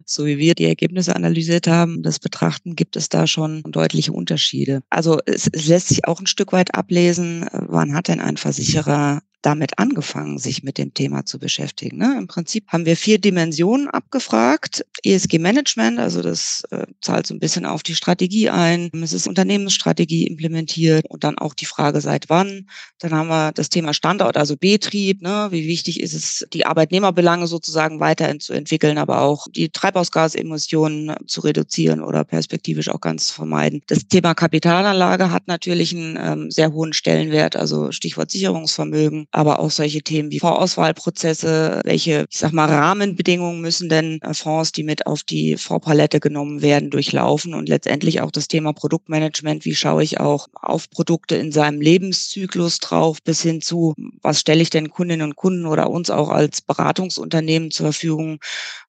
[0.05, 4.81] so wie wir die Ergebnisse analysiert haben, das betrachten, gibt es da schon deutliche Unterschiede.
[4.89, 9.21] Also es, es, lässt sich auch ein Stück weit ablesen, wann hat denn ein Versicherer
[9.43, 11.97] damit angefangen, sich mit dem Thema zu beschäftigen.
[11.97, 12.15] Ne?
[12.17, 14.85] Im Prinzip haben wir vier Dimensionen abgefragt.
[15.03, 18.89] ESG-Management, also das äh, zahlt so ein bisschen auf die Strategie ein.
[19.03, 22.69] Es ist Unternehmensstrategie implementiert und dann auch die Frage, seit wann.
[22.99, 25.21] Dann haben wir das Thema Standort, also Betrieb.
[25.21, 25.49] Ne?
[25.51, 32.23] Wie wichtig ist es, die Arbeitnehmerbelange sozusagen weiterzuentwickeln, aber auch die Treibhausgasemissionen zu reduzieren oder
[32.23, 33.81] perspektivisch auch ganz zu vermeiden.
[33.87, 39.71] Das Thema Kapitalanlage hat natürlich einen ähm, sehr hohen Stellenwert, also Stichwort Sicherungsvermögen aber auch
[39.71, 45.07] solche Themen wie Vorauswahlprozesse, welche, ich sag mal, Rahmenbedingungen müssen denn äh, Fonds, die mit
[45.07, 50.19] auf die Vorpalette genommen werden, durchlaufen und letztendlich auch das Thema Produktmanagement, wie schaue ich
[50.19, 55.27] auch auf Produkte in seinem Lebenszyklus drauf, bis hin zu, was stelle ich denn Kundinnen
[55.27, 58.39] und Kunden oder uns auch als Beratungsunternehmen zur Verfügung,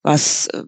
[0.02, 0.64] was äh,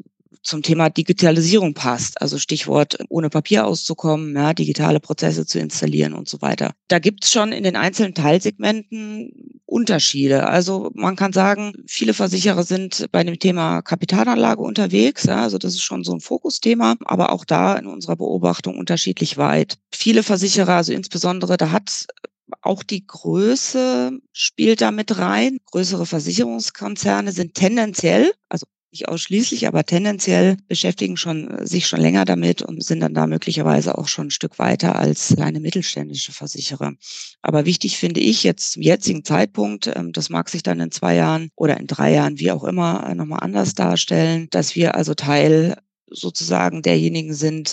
[0.47, 2.21] zum Thema Digitalisierung passt.
[2.23, 6.73] Also Stichwort ohne Papier auszukommen, ja, digitale Prozesse zu installieren und so weiter.
[6.89, 10.47] Da gibt es schon in den einzelnen Teilsegmenten Unterschiede.
[10.47, 15.25] Also man kann sagen, viele Versicherer sind bei dem Thema Kapitalanlage unterwegs.
[15.25, 19.37] Ja, also das ist schon so ein Fokusthema, aber auch da in unserer Beobachtung unterschiedlich
[19.37, 19.79] weit.
[19.93, 22.07] Viele Versicherer, also insbesondere, da hat
[22.63, 25.59] auch die Größe spielt da mit rein.
[25.67, 32.25] Größere Versicherungskonzerne sind tendenziell, also nicht ausschließlich, aber tendenziell beschäftigen schon, äh, sich schon länger
[32.25, 36.95] damit und sind dann da möglicherweise auch schon ein Stück weiter als kleine mittelständische Versicherer.
[37.43, 41.15] Aber wichtig finde ich jetzt zum jetzigen Zeitpunkt, ähm, das mag sich dann in zwei
[41.15, 45.15] Jahren oder in drei Jahren, wie auch immer, äh, nochmal anders darstellen, dass wir also
[45.15, 45.77] Teil
[46.09, 47.73] sozusagen derjenigen sind,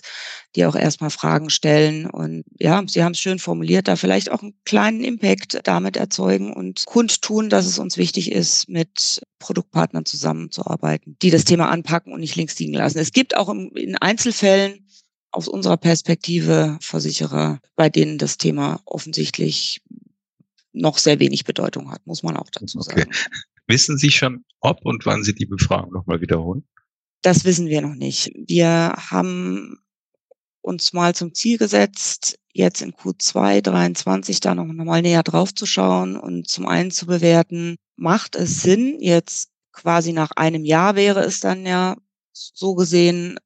[0.55, 2.05] die auch erstmal Fragen stellen.
[2.05, 6.53] Und ja, Sie haben es schön formuliert, da vielleicht auch einen kleinen Impact damit erzeugen
[6.53, 12.19] und kundtun, dass es uns wichtig ist, mit Produktpartnern zusammenzuarbeiten, die das Thema anpacken und
[12.19, 12.99] nicht links liegen lassen.
[12.99, 14.87] Es gibt auch in Einzelfällen
[15.31, 19.81] aus unserer Perspektive Versicherer, bei denen das Thema offensichtlich
[20.71, 23.01] noch sehr wenig Bedeutung hat, muss man auch dazu sagen.
[23.01, 23.39] Okay.
[23.67, 26.63] Wissen Sie schon, ob und wann Sie die Befragung nochmal wiederholen?
[27.23, 28.31] Das wissen wir noch nicht.
[28.35, 29.79] Wir haben
[30.61, 35.65] uns mal zum Ziel gesetzt, jetzt in Q2 23 da noch mal näher drauf zu
[35.65, 41.21] schauen und zum einen zu bewerten, macht es Sinn, jetzt quasi nach einem Jahr wäre
[41.21, 41.95] es dann ja
[42.33, 43.39] so gesehen,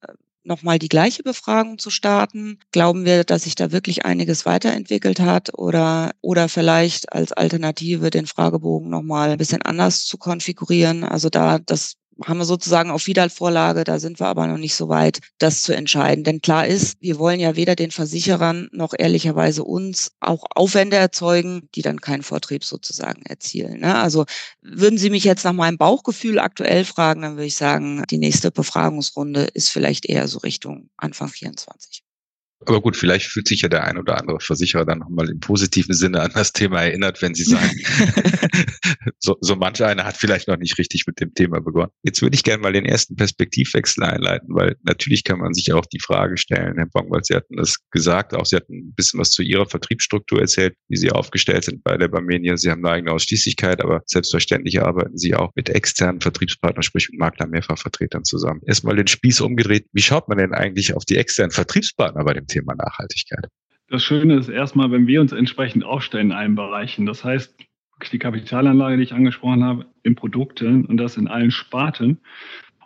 [0.44, 2.60] nochmal die gleiche Befragung zu starten?
[2.72, 8.26] Glauben wir, dass sich da wirklich einiges weiterentwickelt hat oder, oder vielleicht als Alternative den
[8.26, 11.04] Fragebogen nochmal ein bisschen anders zu konfigurieren?
[11.04, 14.90] Also da, das haben wir sozusagen auf Wiedervorlage, da sind wir aber noch nicht so
[14.90, 16.24] weit, das zu entscheiden.
[16.24, 21.70] Denn klar ist, wir wollen ja weder den Versicherern noch ehrlicherweise uns auch Aufwände erzeugen,
[21.76, 23.82] die dann keinen Vortrieb sozusagen erzielen.
[23.82, 23.96] Ne?
[23.96, 24.26] Also
[24.62, 28.52] würden Sie mich jetzt nach meinem Bauchgefühl aktuell fragen, dann würde ich sagen, die nächste
[28.52, 32.07] Befragungsrunde ist vielleicht eher so Richtung Anfang 24.
[32.66, 35.94] Aber gut, vielleicht fühlt sich ja der ein oder andere Versicherer dann nochmal im positiven
[35.94, 37.72] Sinne an das Thema erinnert, wenn Sie sagen,
[39.20, 41.92] so, so manch einer hat vielleicht noch nicht richtig mit dem Thema begonnen.
[42.04, 45.86] Jetzt würde ich gerne mal den ersten Perspektivwechsel einleiten, weil natürlich kann man sich auch
[45.86, 49.32] die Frage stellen, Herr Bongwald, Sie hatten das gesagt, auch Sie hatten ein bisschen was
[49.32, 52.58] zu Ihrer Vertriebsstruktur erzählt, wie Sie aufgestellt sind bei der Barmenia.
[52.58, 57.20] Sie haben eine eigene Ausschließlichkeit, aber selbstverständlich arbeiten Sie auch mit externen Vertriebspartnern, sprich mit
[57.20, 58.62] Makler, Mehrfachvertretern zusammen.
[58.66, 59.86] Erstmal den Spieß umgedreht.
[59.94, 63.48] Wie schaut man denn eigentlich auf die externen Vertriebspartner bei dem Thema Nachhaltigkeit?
[63.90, 67.06] Das Schöne ist erstmal, wenn wir uns entsprechend aufstellen in allen Bereichen.
[67.06, 67.58] Das heißt,
[68.12, 72.20] die Kapitalanlage, die ich angesprochen habe, in Produkten und das in allen Sparten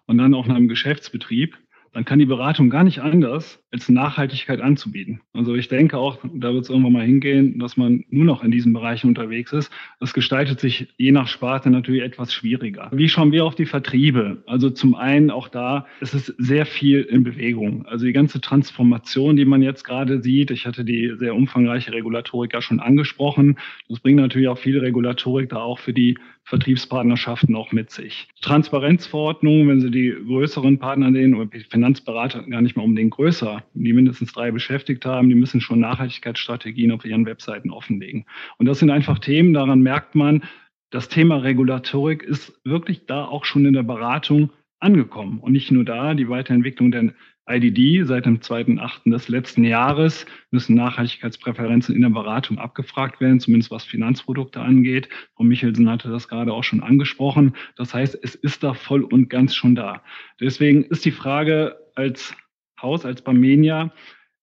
[0.05, 1.57] und dann auch in einem Geschäftsbetrieb,
[1.93, 5.21] dann kann die Beratung gar nicht anders, als Nachhaltigkeit anzubieten.
[5.33, 8.51] Also ich denke auch, da wird es irgendwann mal hingehen, dass man nur noch in
[8.51, 9.71] diesen Bereichen unterwegs ist.
[9.99, 12.89] Das gestaltet sich je nach Sparte natürlich etwas schwieriger.
[12.91, 14.43] Wie schauen wir auf die Vertriebe?
[14.45, 17.85] Also zum einen auch da, es ist sehr viel in Bewegung.
[17.85, 22.53] Also die ganze Transformation, die man jetzt gerade sieht, ich hatte die sehr umfangreiche Regulatorik
[22.53, 23.57] ja schon angesprochen.
[23.87, 28.27] Das bringt natürlich auch viel Regulatorik da auch für die Vertriebspartnerschaften auch mit sich.
[28.41, 33.93] Transparenzverordnung, wenn Sie die größeren Partner nehmen oder Finanzberater gar nicht mal unbedingt größer, die
[33.93, 38.25] mindestens drei beschäftigt haben, die müssen schon Nachhaltigkeitsstrategien auf ihren Webseiten offenlegen.
[38.57, 40.43] Und das sind einfach Themen, daran merkt man,
[40.89, 45.39] das Thema Regulatorik ist wirklich da auch schon in der Beratung angekommen.
[45.39, 47.13] Und nicht nur da, die Weiterentwicklung der
[47.47, 49.09] IDD seit dem 2.8.
[49.11, 55.09] des letzten Jahres müssen Nachhaltigkeitspräferenzen in der Beratung abgefragt werden, zumindest was Finanzprodukte angeht.
[55.35, 57.55] Frau Michelsen hatte das gerade auch schon angesprochen.
[57.75, 60.03] Das heißt, es ist da voll und ganz schon da.
[60.39, 62.35] Deswegen ist die Frage als
[62.81, 63.91] Haus, als Barmenia,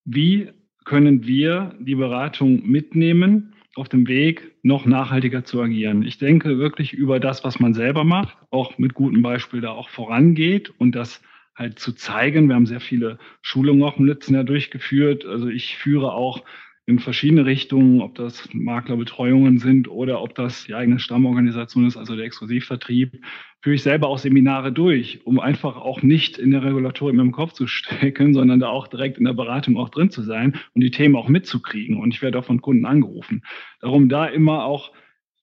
[0.04, 0.50] wie
[0.84, 6.02] können wir die Beratung mitnehmen auf dem Weg, noch nachhaltiger zu agieren.
[6.02, 9.88] Ich denke wirklich über das, was man selber macht, auch mit gutem Beispiel da auch
[9.88, 11.22] vorangeht und das
[11.54, 12.48] halt zu zeigen.
[12.48, 15.26] Wir haben sehr viele Schulungen auch im letzten Jahr durchgeführt.
[15.26, 16.44] Also ich führe auch
[16.88, 22.16] in verschiedene Richtungen, ob das Maklerbetreuungen sind oder ob das die eigene Stammorganisation ist, also
[22.16, 23.20] der Exklusivvertrieb,
[23.60, 27.32] führe ich selber auch Seminare durch, um einfach auch nicht in der Regulatorik mit dem
[27.32, 30.80] Kopf zu stecken, sondern da auch direkt in der Beratung auch drin zu sein und
[30.80, 31.98] die Themen auch mitzukriegen.
[31.98, 33.42] Und ich werde auch von Kunden angerufen.
[33.80, 34.90] Darum da immer auch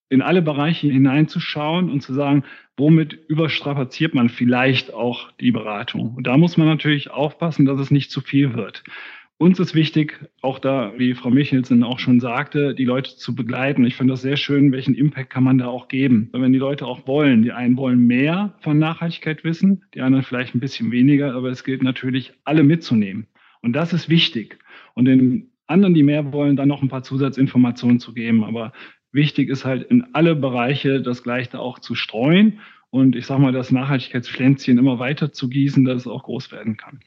[0.10, 2.44] in alle Bereiche hineinzuschauen und zu sagen,
[2.76, 6.16] womit überstrapaziert man vielleicht auch die Beratung.
[6.16, 8.84] Und da muss man natürlich aufpassen, dass es nicht zu viel wird.
[9.38, 13.86] Uns ist wichtig, auch da, wie Frau Michelsen auch schon sagte, die Leute zu begleiten.
[13.86, 16.30] Ich finde das sehr schön, welchen Impact kann man da auch geben.
[16.32, 20.56] Wenn die Leute auch wollen, die einen wollen mehr von Nachhaltigkeit wissen, die anderen vielleicht
[20.56, 23.28] ein bisschen weniger, aber es gilt natürlich, alle mitzunehmen.
[23.62, 24.58] Und das ist wichtig.
[24.94, 28.46] Und den anderen, die mehr wollen, dann noch ein paar Zusatzinformationen zu geben.
[28.46, 28.72] Aber
[29.16, 33.54] Wichtig ist halt in alle Bereiche das Gleiche auch zu streuen und ich sage mal,
[33.54, 37.00] das Nachhaltigkeitspflänzchen immer weiter zu gießen, dass es auch groß werden kann.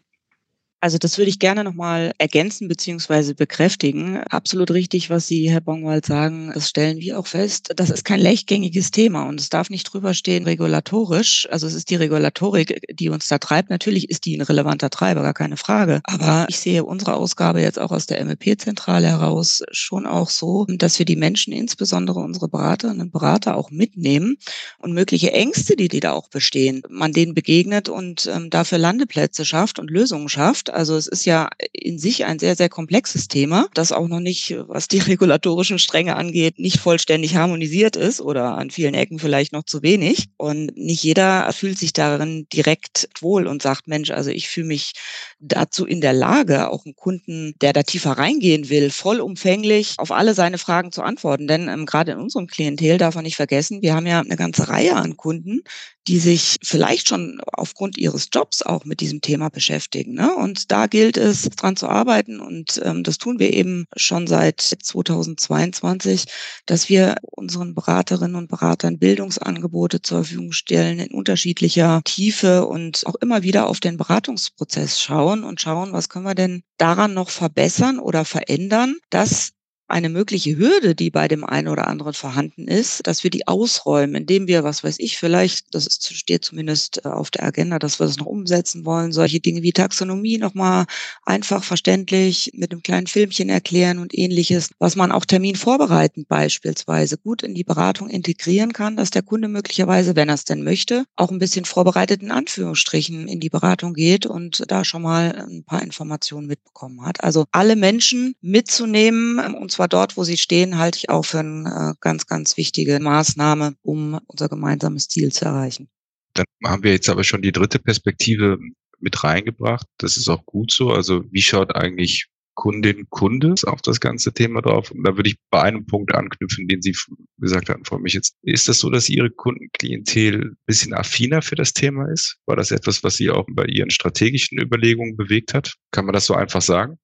[0.80, 3.34] Also das würde ich gerne nochmal ergänzen bzw.
[3.34, 4.18] bekräftigen.
[4.30, 6.52] Absolut richtig, was Sie, Herr Bongwald, sagen.
[6.54, 7.72] Das stellen wir auch fest.
[7.74, 11.48] Das ist kein leichtgängiges Thema und es darf nicht drüber stehen regulatorisch.
[11.50, 13.70] Also es ist die Regulatorik, die uns da treibt.
[13.70, 16.00] Natürlich ist die ein relevanter Treiber, gar keine Frage.
[16.04, 21.00] Aber ich sehe unsere Ausgabe jetzt auch aus der MLP-Zentrale heraus schon auch so, dass
[21.00, 24.36] wir die Menschen, insbesondere unsere Beraterinnen und Berater, auch mitnehmen
[24.78, 29.44] und mögliche Ängste, die, die da auch bestehen, man denen begegnet und ähm, dafür Landeplätze
[29.44, 30.74] schafft und Lösungen schafft Wirtschaft.
[30.74, 34.54] Also es ist ja in sich ein sehr, sehr komplexes Thema, das auch noch nicht,
[34.68, 39.64] was die regulatorischen Stränge angeht, nicht vollständig harmonisiert ist oder an vielen Ecken vielleicht noch
[39.64, 40.28] zu wenig.
[40.36, 44.92] Und nicht jeder fühlt sich darin direkt wohl und sagt, Mensch, also ich fühle mich
[45.40, 50.34] dazu in der Lage, auch einen Kunden, der da tiefer reingehen will, vollumfänglich auf alle
[50.34, 51.46] seine Fragen zu antworten.
[51.46, 54.68] Denn ähm, gerade in unserem Klientel darf man nicht vergessen, wir haben ja eine ganze
[54.68, 55.62] Reihe an Kunden,
[56.08, 60.14] die sich vielleicht schon aufgrund ihres Jobs auch mit diesem Thema beschäftigen.
[60.14, 60.34] Ne?
[60.34, 62.40] Und da gilt es, dran zu arbeiten.
[62.40, 66.24] Und ähm, das tun wir eben schon seit 2022,
[66.66, 73.16] dass wir unseren Beraterinnen und Beratern Bildungsangebote zur Verfügung stellen in unterschiedlicher Tiefe und auch
[73.16, 77.98] immer wieder auf den Beratungsprozess schauen und schauen, was können wir denn daran noch verbessern
[77.98, 79.52] oder verändern, dass
[79.88, 84.14] eine mögliche Hürde, die bei dem einen oder anderen vorhanden ist, dass wir die ausräumen,
[84.14, 87.98] indem wir, was weiß ich, vielleicht, das ist, steht zumindest äh, auf der Agenda, dass
[87.98, 90.84] wir das noch umsetzen wollen, solche Dinge wie Taxonomie nochmal
[91.24, 97.42] einfach verständlich mit einem kleinen Filmchen erklären und ähnliches, was man auch terminvorbereitend beispielsweise gut
[97.42, 101.30] in die Beratung integrieren kann, dass der Kunde möglicherweise, wenn er es denn möchte, auch
[101.30, 105.82] ein bisschen vorbereitet in Anführungsstrichen in die Beratung geht und da schon mal ein paar
[105.82, 107.24] Informationen mitbekommen hat.
[107.24, 111.92] Also alle Menschen mitzunehmen und zwar dort, wo sie stehen, halte ich auch für eine
[111.92, 115.88] äh, ganz, ganz wichtige Maßnahme, um unser gemeinsames Ziel zu erreichen.
[116.34, 118.58] Dann haben wir jetzt aber schon die dritte Perspektive
[118.98, 119.86] mit reingebracht.
[119.98, 120.90] Das ist auch gut so.
[120.90, 124.90] Also wie schaut eigentlich Kundin, Kunde auf das ganze Thema drauf?
[124.90, 126.96] Und da würde ich bei einem Punkt anknüpfen, den Sie
[127.38, 128.34] gesagt hatten vor mich jetzt.
[128.42, 132.38] Ist das so, dass Ihre Kundenklientel ein bisschen affiner für das Thema ist?
[132.46, 135.74] War das etwas, was Sie auch bei Ihren strategischen Überlegungen bewegt hat?
[135.92, 136.98] Kann man das so einfach sagen?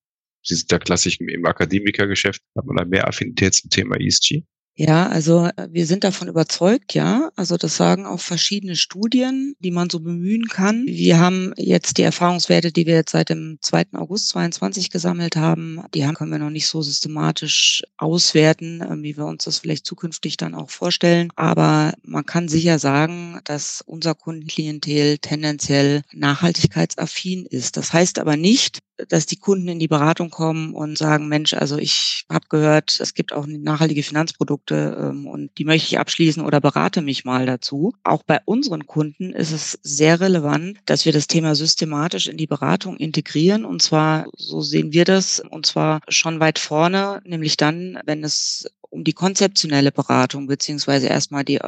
[0.44, 4.44] Sie sind ja klassisch im Akademikergeschäft, hat man da mehr Affinität zum Thema ESG?
[4.76, 7.30] Ja, also äh, wir sind davon überzeugt, ja.
[7.36, 10.84] Also das sagen auch verschiedene Studien, die man so bemühen kann.
[10.86, 13.84] Wir haben jetzt die Erfahrungswerte, die wir jetzt seit dem 2.
[13.92, 19.16] August 22 gesammelt haben, die haben, können wir noch nicht so systematisch auswerten, äh, wie
[19.16, 21.30] wir uns das vielleicht zukünftig dann auch vorstellen.
[21.36, 27.76] Aber man kann sicher sagen, dass unser Kundenklientel tendenziell nachhaltigkeitsaffin ist.
[27.76, 31.78] Das heißt aber nicht, dass die Kunden in die Beratung kommen und sagen, Mensch, also
[31.78, 36.60] ich habe gehört, es gibt auch nachhaltige Finanzprodukte ähm, und die möchte ich abschließen oder
[36.60, 37.94] berate mich mal dazu.
[38.04, 42.46] Auch bei unseren Kunden ist es sehr relevant, dass wir das Thema systematisch in die
[42.46, 47.98] Beratung integrieren und zwar, so sehen wir das, und zwar schon weit vorne, nämlich dann,
[48.04, 51.60] wenn es um die konzeptionelle Beratung beziehungsweise erstmal die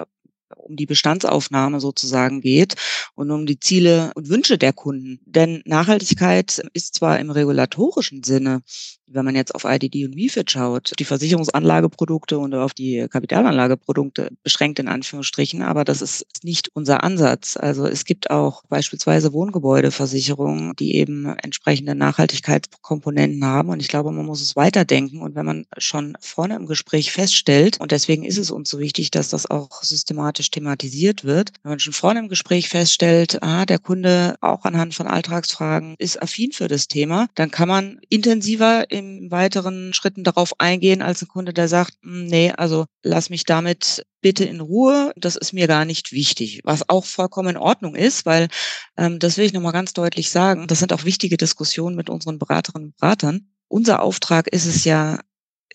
[0.54, 2.74] um die Bestandsaufnahme sozusagen geht
[3.14, 5.20] und um die Ziele und Wünsche der Kunden.
[5.24, 8.62] Denn Nachhaltigkeit ist zwar im regulatorischen Sinne
[9.08, 14.78] wenn man jetzt auf IDD und MIFID schaut, die Versicherungsanlageprodukte und auf die Kapitalanlageprodukte beschränkt
[14.78, 17.56] in Anführungsstrichen, aber das ist nicht unser Ansatz.
[17.56, 24.26] Also es gibt auch beispielsweise Wohngebäudeversicherungen, die eben entsprechende Nachhaltigkeitskomponenten haben und ich glaube, man
[24.26, 28.50] muss es weiterdenken und wenn man schon vorne im Gespräch feststellt, und deswegen ist es
[28.50, 32.68] uns so wichtig, dass das auch systematisch thematisiert wird, wenn man schon vorne im Gespräch
[32.68, 37.68] feststellt, ah, der Kunde auch anhand von Alltagsfragen ist affin für das Thema, dann kann
[37.68, 42.86] man intensiver in weiteren Schritten darauf eingehen als ein Kunde, der sagt, hm, nee, also
[43.02, 47.50] lass mich damit bitte in Ruhe, das ist mir gar nicht wichtig, was auch vollkommen
[47.50, 48.48] in Ordnung ist, weil
[48.96, 52.38] ähm, das will ich nochmal ganz deutlich sagen, das sind auch wichtige Diskussionen mit unseren
[52.38, 53.48] Beraterinnen und Beratern.
[53.68, 55.20] Unser Auftrag ist es ja,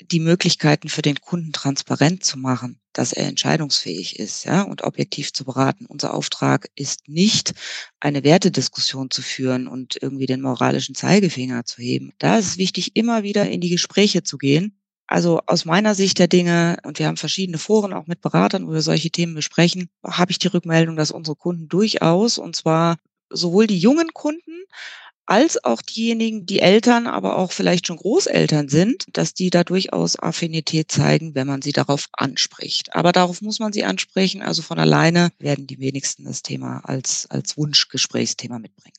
[0.04, 5.34] die Möglichkeiten für den Kunden transparent zu machen, dass er entscheidungsfähig ist, ja, und objektiv
[5.34, 5.86] zu beraten.
[5.86, 7.54] Unser Auftrag ist nicht,
[8.00, 12.12] eine Wertediskussion zu führen und irgendwie den moralischen Zeigefinger zu heben.
[12.20, 14.78] Da ist es wichtig, immer wieder in die Gespräche zu gehen.
[15.08, 18.72] Also aus meiner Sicht der Dinge, und wir haben verschiedene Foren auch mit Beratern, wo
[18.72, 22.98] wir solche Themen besprechen, habe ich die Rückmeldung, dass unsere Kunden durchaus, und zwar
[23.30, 24.64] sowohl die jungen Kunden
[25.25, 30.17] als auch diejenigen, die Eltern, aber auch vielleicht schon Großeltern sind, dass die da durchaus
[30.17, 32.95] Affinität zeigen, wenn man sie darauf anspricht.
[32.95, 34.41] Aber darauf muss man sie ansprechen.
[34.41, 38.95] Also von alleine werden die wenigsten das Thema als, als Wunschgesprächsthema mitbringen.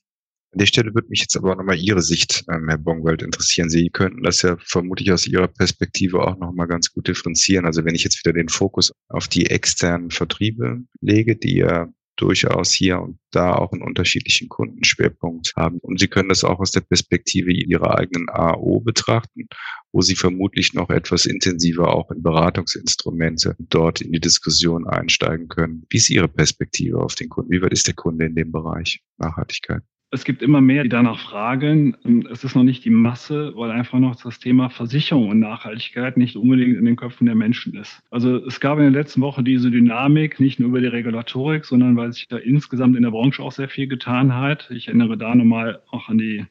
[0.53, 3.71] An der Stelle würde mich jetzt aber nochmal Ihre Sicht, ähm, Herr Bongwald, interessieren.
[3.71, 7.65] Sie könnten das ja vermutlich aus Ihrer Perspektive auch nochmal ganz gut differenzieren.
[7.65, 11.89] Also wenn ich jetzt wieder den Fokus auf die externen Vertriebe lege, die ja
[12.23, 15.79] durchaus hier und da auch einen unterschiedlichen Kundenschwerpunkt haben.
[15.79, 19.49] Und Sie können das auch aus der Perspektive Ihrer eigenen AO betrachten,
[19.91, 25.85] wo Sie vermutlich noch etwas intensiver auch in Beratungsinstrumente dort in die Diskussion einsteigen können.
[25.91, 27.51] Wie ist Ihre Perspektive auf den Kunden?
[27.51, 29.83] Wie weit ist der Kunde in dem Bereich Nachhaltigkeit?
[30.15, 31.97] Es gibt immer mehr, die danach fragen.
[32.31, 36.37] Es ist noch nicht die Masse, weil einfach noch das Thema Versicherung und Nachhaltigkeit nicht
[36.37, 38.03] unbedingt in den Köpfen der Menschen ist.
[38.11, 41.97] Also es gab in der letzten Woche diese Dynamik, nicht nur über die Regulatorik, sondern
[41.97, 44.71] weil sich da insgesamt in der Branche auch sehr viel getan hat.
[44.71, 46.45] Ich erinnere da nochmal auch an die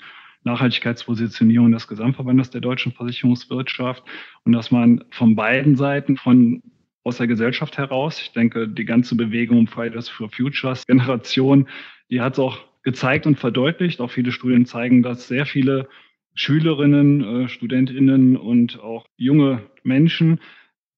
[0.44, 4.04] Nachhaltigkeitspositionierung des Gesamtverbandes der deutschen Versicherungswirtschaft
[4.44, 6.64] und dass man von beiden Seiten von
[7.04, 8.20] aus der Gesellschaft heraus.
[8.22, 11.68] Ich denke, die ganze Bewegung Fridays for Futures Generation,
[12.10, 14.00] die hat es auch gezeigt und verdeutlicht.
[14.02, 15.88] Auch viele Studien zeigen, dass sehr viele
[16.34, 20.40] Schülerinnen, äh, Studentinnen und auch junge Menschen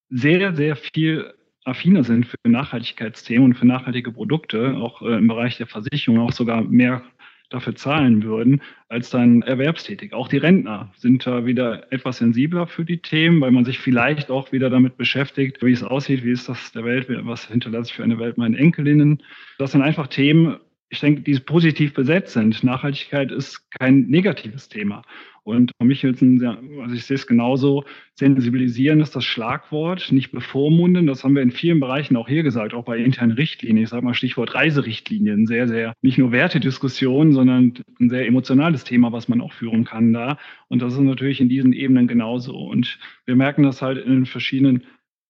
[0.09, 1.33] sehr, sehr viel
[1.65, 6.31] affiner sind für Nachhaltigkeitsthemen und für nachhaltige Produkte, auch äh, im Bereich der Versicherung, auch
[6.31, 7.03] sogar mehr
[7.49, 10.13] dafür zahlen würden, als dann erwerbstätig.
[10.13, 14.31] Auch die Rentner sind da wieder etwas sensibler für die Themen, weil man sich vielleicht
[14.31, 17.95] auch wieder damit beschäftigt, wie es aussieht, wie ist das der Welt, was hinterlasse ich
[17.95, 19.21] für eine Welt meinen Enkelinnen.
[19.59, 20.57] Das sind einfach Themen,
[20.93, 22.63] ich denke, die positiv besetzt sind.
[22.63, 25.01] Nachhaltigkeit ist kein negatives Thema.
[25.43, 26.39] Und für mich ist ein,
[26.81, 27.83] also ich sehe es genauso,
[28.13, 31.07] sensibilisieren ist das Schlagwort, nicht bevormunden.
[31.07, 33.83] Das haben wir in vielen Bereichen auch hier gesagt, auch bei internen Richtlinien.
[33.83, 35.47] Ich sage mal Stichwort Reiserichtlinien.
[35.47, 40.13] Sehr, sehr, nicht nur Wertediskussion, sondern ein sehr emotionales Thema, was man auch führen kann
[40.13, 40.37] da.
[40.69, 42.55] Und das ist natürlich in diesen Ebenen genauso.
[42.55, 44.83] Und wir merken das halt in den verschiedenen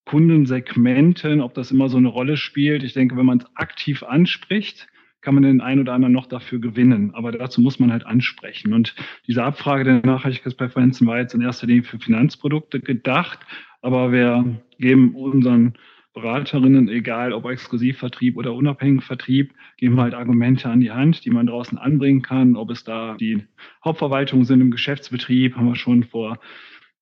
[0.06, 2.84] Kundensegmenten, ob das immer so eine Rolle spielt.
[2.84, 4.88] Ich denke, wenn man es aktiv anspricht,
[5.24, 7.12] kann man den einen oder anderen noch dafür gewinnen.
[7.16, 8.74] Aber dazu muss man halt ansprechen.
[8.74, 8.94] Und
[9.28, 13.40] diese Abfrage der Nachhaltigkeitspräferenzen war jetzt in erster Linie für Finanzprodukte gedacht.
[13.82, 15.74] Aber wir geben unseren
[16.14, 21.48] Beraterinnen, egal ob Exklusivvertrieb oder unabhängigen Vertrieb, geben halt Argumente an die Hand, die man
[21.48, 22.56] draußen anbringen kann.
[22.56, 23.44] Ob es da die
[23.84, 26.38] Hauptverwaltungen sind im Geschäftsbetrieb, haben wir schon vor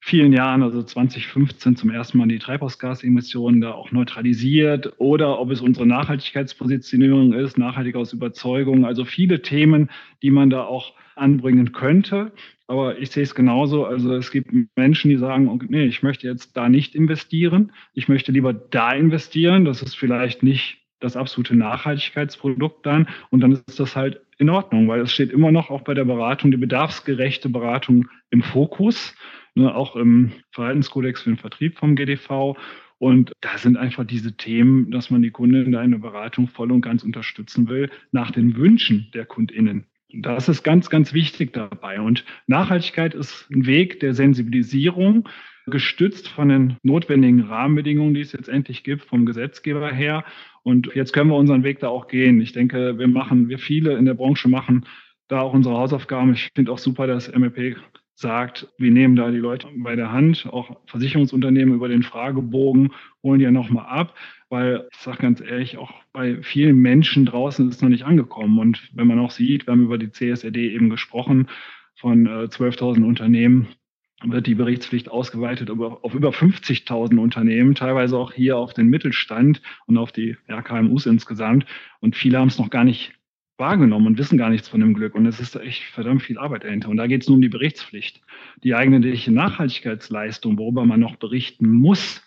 [0.03, 5.61] vielen Jahren, also 2015 zum ersten Mal die Treibhausgasemissionen da auch neutralisiert oder ob es
[5.61, 9.89] unsere Nachhaltigkeitspositionierung ist, nachhaltig aus Überzeugung, also viele Themen,
[10.23, 12.31] die man da auch anbringen könnte.
[12.67, 13.85] Aber ich sehe es genauso.
[13.85, 17.71] Also es gibt Menschen, die sagen, nee, ich möchte jetzt da nicht investieren.
[17.93, 19.65] Ich möchte lieber da investieren.
[19.65, 23.07] Das ist vielleicht nicht das absolute Nachhaltigkeitsprodukt dann.
[23.29, 26.05] Und dann ist das halt in Ordnung, weil es steht immer noch auch bei der
[26.05, 29.13] Beratung, die bedarfsgerechte Beratung im Fokus
[29.55, 32.57] ne, auch im Verhaltenskodex für den Vertrieb vom GDV.
[32.97, 36.81] Und da sind einfach diese Themen, dass man die Kunden in einer Beratung voll und
[36.81, 39.85] ganz unterstützen will, nach den Wünschen der KundInnen.
[40.13, 41.99] Das ist ganz, ganz wichtig dabei.
[42.01, 45.27] Und Nachhaltigkeit ist ein Weg der Sensibilisierung,
[45.67, 50.25] gestützt von den notwendigen Rahmenbedingungen, die es jetzt endlich gibt, vom Gesetzgeber her.
[50.63, 52.41] Und jetzt können wir unseren Weg da auch gehen.
[52.41, 54.85] Ich denke, wir machen, wir viele in der Branche machen
[55.31, 56.33] da auch unsere Hausaufgaben.
[56.33, 57.77] Ich finde auch super, dass MLP
[58.21, 62.93] sagt, wir nehmen da die Leute bei der Hand, auch Versicherungsunternehmen über den Fragebogen
[63.23, 64.15] holen die ja nochmal ab,
[64.49, 68.59] weil ich sage ganz ehrlich, auch bei vielen Menschen draußen ist es noch nicht angekommen.
[68.59, 71.47] Und wenn man auch sieht, wir haben über die CSRD eben gesprochen,
[71.95, 73.67] von äh, 12.000 Unternehmen
[74.23, 79.97] wird die Berichtspflicht ausgeweitet auf über 50.000 Unternehmen, teilweise auch hier auf den Mittelstand und
[79.97, 81.65] auf die KMUs insgesamt.
[81.99, 83.13] Und viele haben es noch gar nicht
[83.61, 85.15] wahrgenommen und wissen gar nichts von dem Glück.
[85.15, 86.89] Und es ist echt verdammt viel Arbeit dahinter.
[86.89, 88.19] Und da geht es nur um die Berichtspflicht.
[88.65, 92.21] Die eigentliche Nachhaltigkeitsleistung, worüber man noch berichten muss,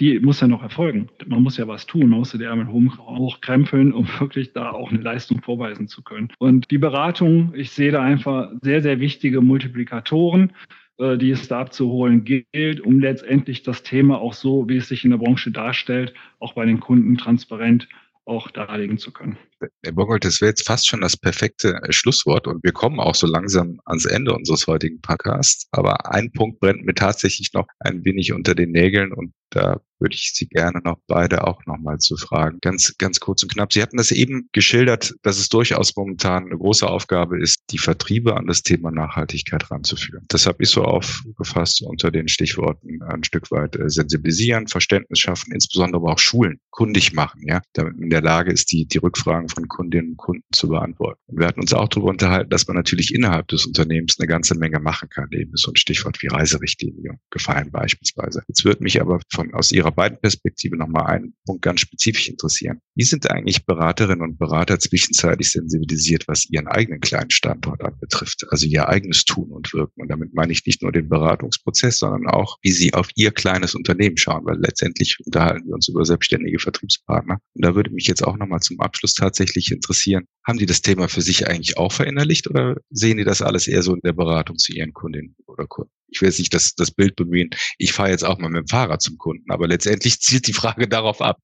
[0.00, 1.08] die muss ja noch erfolgen.
[1.26, 5.00] Man muss ja was tun, man muss die Ärmel hochkrempeln, um wirklich da auch eine
[5.00, 6.32] Leistung vorweisen zu können.
[6.38, 10.52] Und die Beratung, ich sehe da einfach sehr, sehr wichtige Multiplikatoren,
[10.98, 15.04] äh, die es da abzuholen gilt, um letztendlich das Thema auch so, wie es sich
[15.04, 17.88] in der Branche darstellt, auch bei den Kunden transparent
[18.26, 19.36] auch darlegen zu können.
[19.82, 23.14] Herr Bogold, das wäre jetzt fast schon das perfekte äh, Schlusswort und wir kommen auch
[23.14, 25.66] so langsam ans Ende unseres heutigen Podcasts.
[25.70, 30.16] Aber ein Punkt brennt mir tatsächlich noch ein wenig unter den Nägeln und da würde
[30.16, 32.58] ich Sie gerne noch beide auch nochmal zu fragen.
[32.60, 33.72] Ganz, ganz kurz und knapp.
[33.72, 38.36] Sie hatten das eben geschildert, dass es durchaus momentan eine große Aufgabe ist, die Vertriebe
[38.36, 40.24] an das Thema Nachhaltigkeit ranzuführen.
[40.28, 45.52] Das habe ich so aufgefasst unter den Stichworten ein Stück weit äh, sensibilisieren, Verständnis schaffen,
[45.52, 49.48] insbesondere aber auch Schulen kundig machen, ja, damit in der Lage ist, die, die Rückfragen
[49.54, 51.20] von Kundinnen und Kunden zu beantworten.
[51.26, 54.56] Und wir hatten uns auch darüber unterhalten, dass man natürlich innerhalb des Unternehmens eine ganze
[54.56, 55.28] Menge machen kann.
[55.32, 58.42] Eben so ein Stichwort wie Reiserichtlinie gefallen beispielsweise.
[58.48, 62.80] Jetzt würde mich aber von aus Ihrer beiden Perspektive nochmal einen Punkt ganz spezifisch interessieren.
[62.96, 68.46] Wie sind eigentlich Beraterinnen und Berater zwischenzeitlich sensibilisiert, was ihren eigenen kleinen Standort anbetrifft?
[68.50, 70.02] Also ihr eigenes Tun und Wirken.
[70.02, 73.74] Und damit meine ich nicht nur den Beratungsprozess, sondern auch, wie sie auf ihr kleines
[73.74, 77.38] Unternehmen schauen, weil letztendlich unterhalten wir uns über selbstständige Vertriebspartner.
[77.54, 81.08] Und da würde mich jetzt auch nochmal zum Abschluss tatsächlich interessieren, haben die das Thema
[81.08, 84.56] für sich eigentlich auch verinnerlicht oder sehen die das alles eher so in der Beratung
[84.58, 85.90] zu ihren Kundinnen oder Kunden?
[86.10, 88.68] Ich will jetzt nicht das, das Bild bemühen, ich fahre jetzt auch mal mit dem
[88.68, 91.38] Fahrrad zum Kunden, aber letztendlich zielt die Frage darauf ab.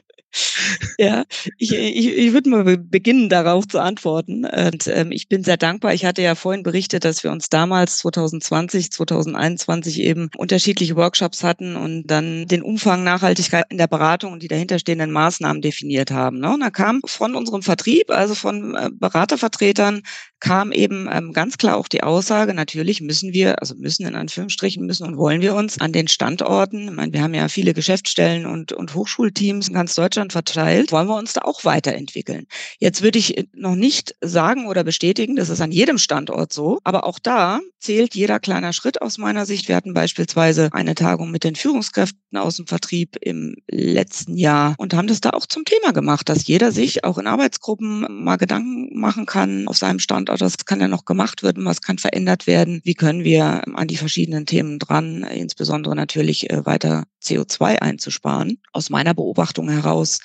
[0.98, 1.26] Ja,
[1.58, 4.46] ich, ich, ich würde mal beginnen, darauf zu antworten.
[4.46, 5.94] Und ähm, ich bin sehr dankbar.
[5.94, 11.76] Ich hatte ja vorhin berichtet, dass wir uns damals 2020, 2021 eben unterschiedliche Workshops hatten
[11.76, 16.40] und dann den Umfang Nachhaltigkeit in der Beratung und die dahinterstehenden Maßnahmen definiert haben.
[16.40, 16.54] Ne?
[16.54, 20.02] Und da kam von unserem Vertrieb, also von äh, Beratervertretern,
[20.42, 24.86] kam eben ähm, ganz klar auch die Aussage, natürlich müssen wir, also müssen in Anführungsstrichen
[24.86, 28.46] müssen und wollen wir uns an den Standorten, ich meine, wir haben ja viele Geschäftsstellen
[28.46, 32.48] und, und Hochschulteams in ganz Deutschland verteilt, wollen wir uns da auch weiterentwickeln.
[32.80, 37.06] Jetzt würde ich noch nicht sagen oder bestätigen, das ist an jedem Standort so, aber
[37.06, 39.68] auch da zählt jeder kleiner Schritt aus meiner Sicht.
[39.68, 44.94] Wir hatten beispielsweise eine Tagung mit den Führungskräften aus dem Vertrieb im letzten Jahr und
[44.94, 49.00] haben das da auch zum Thema gemacht, dass jeder sich auch in Arbeitsgruppen mal Gedanken
[49.00, 52.82] machen kann auf seinem Standort, was kann ja noch gemacht werden, was kann verändert werden,
[52.84, 58.60] wie können wir an die verschiedenen Themen dran, insbesondere natürlich äh, weiter CO2 einzusparen.
[58.74, 60.20] Aus meiner Beobachtung heraus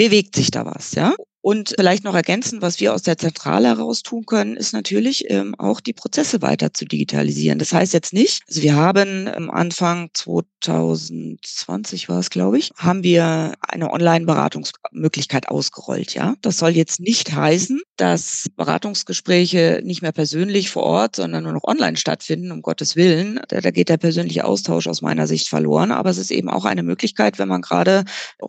[0.00, 1.14] bewegt sich da was, ja.
[1.42, 5.54] Und vielleicht noch ergänzen, was wir aus der Zentrale heraus tun können, ist natürlich ähm,
[5.58, 7.58] auch die Prozesse weiter zu digitalisieren.
[7.58, 13.02] Das heißt jetzt nicht, also wir haben am Anfang 2020 war es, glaube ich, haben
[13.02, 16.12] wir eine Online-Beratungsmöglichkeit ausgerollt.
[16.12, 21.52] Ja, das soll jetzt nicht heißen, dass Beratungsgespräche nicht mehr persönlich vor Ort, sondern nur
[21.54, 22.52] noch online stattfinden.
[22.52, 25.90] Um Gottes Willen, da, da geht der persönliche Austausch aus meiner Sicht verloren.
[25.90, 28.04] Aber es ist eben auch eine Möglichkeit, wenn man gerade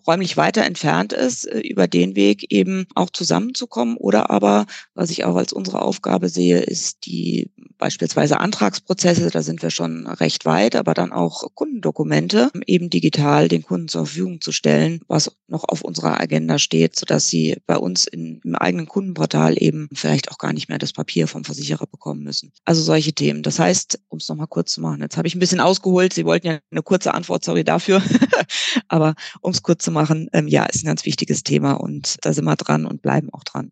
[0.06, 3.98] räumlich weiter entfernt ist, äh, über den Weg eben auch zusammenzukommen.
[3.98, 7.50] Oder aber, was ich auch als unsere Aufgabe sehe, ist die
[7.82, 13.64] beispielsweise Antragsprozesse, da sind wir schon recht weit, aber dann auch Kundendokumente eben digital den
[13.64, 18.08] Kunden zur Verfügung zu stellen, was noch auf unserer Agenda steht, sodass sie bei uns
[18.08, 22.24] in, im eigenen Kundenportal eben vielleicht auch gar nicht mehr das Papier vom Versicherer bekommen
[22.24, 22.52] müssen.
[22.66, 23.44] Also solche Themen.
[23.44, 26.26] Das heißt, um es nochmal kurz zu machen, jetzt habe ich ein bisschen ausgeholt, Sie
[26.26, 28.02] wollten ja eine kurze Antwort, sorry dafür,
[28.88, 32.34] aber um es kurz zu machen, ähm, ja, ist ein ganz wichtiges Thema und da
[32.34, 33.72] sind wir dran dran und bleiben auch dran.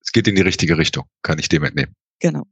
[0.00, 1.94] Es geht in die richtige Richtung, kann ich dem entnehmen.
[2.20, 2.46] Genau.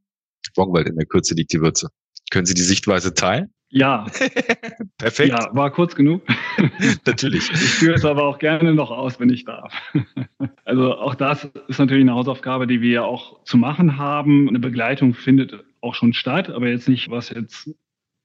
[0.54, 1.88] Bongwald in der Kürze liegt die Würze.
[2.30, 3.50] Können Sie die Sichtweise teilen?
[3.68, 4.06] Ja.
[4.98, 5.30] Perfekt.
[5.30, 6.22] Ja, war kurz genug.
[7.06, 7.50] natürlich.
[7.50, 9.74] Ich führe es aber auch gerne noch aus, wenn ich darf.
[10.64, 14.48] also auch das ist natürlich eine Hausaufgabe, die wir auch zu machen haben.
[14.48, 17.70] Eine Begleitung findet auch schon statt, aber jetzt nicht, was jetzt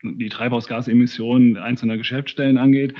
[0.04, 2.94] die Treibhausgasemissionen einzelner Geschäftsstellen angeht.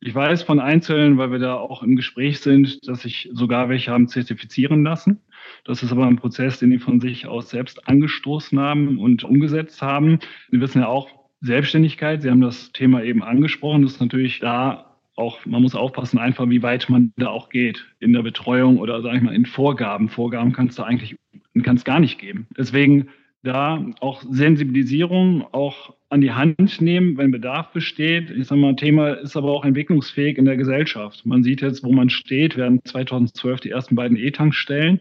[0.00, 3.90] Ich weiß von Einzelnen, weil wir da auch im Gespräch sind, dass sich sogar welche
[3.90, 5.20] haben zertifizieren lassen.
[5.64, 9.80] Das ist aber ein Prozess, den die von sich aus selbst angestoßen haben und umgesetzt
[9.82, 10.18] haben.
[10.50, 11.08] Sie wissen ja auch,
[11.40, 16.18] Selbstständigkeit, Sie haben das Thema eben angesprochen, das ist natürlich da auch, man muss aufpassen,
[16.18, 19.46] einfach wie weit man da auch geht in der Betreuung oder sage ich mal in
[19.46, 20.08] Vorgaben.
[20.08, 21.16] Vorgaben kannst du eigentlich
[21.62, 22.48] kannst gar nicht geben.
[22.56, 23.08] Deswegen
[23.44, 28.30] da auch Sensibilisierung auch an die Hand nehmen, wenn Bedarf besteht.
[28.30, 31.26] Ich sage mal, Thema ist aber auch entwicklungsfähig in der Gesellschaft.
[31.26, 32.56] Man sieht jetzt, wo man steht.
[32.56, 35.00] Wir hatten 2012 die ersten beiden E-Tankstellen.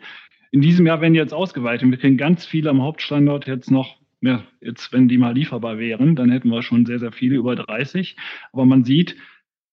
[0.54, 1.90] In diesem Jahr werden die jetzt ausgeweitet.
[1.90, 6.16] Wir kriegen ganz viele am Hauptstandort jetzt noch ja, jetzt, wenn die mal lieferbar wären,
[6.16, 8.16] dann hätten wir schon sehr, sehr viele, über 30.
[8.54, 9.18] Aber man sieht,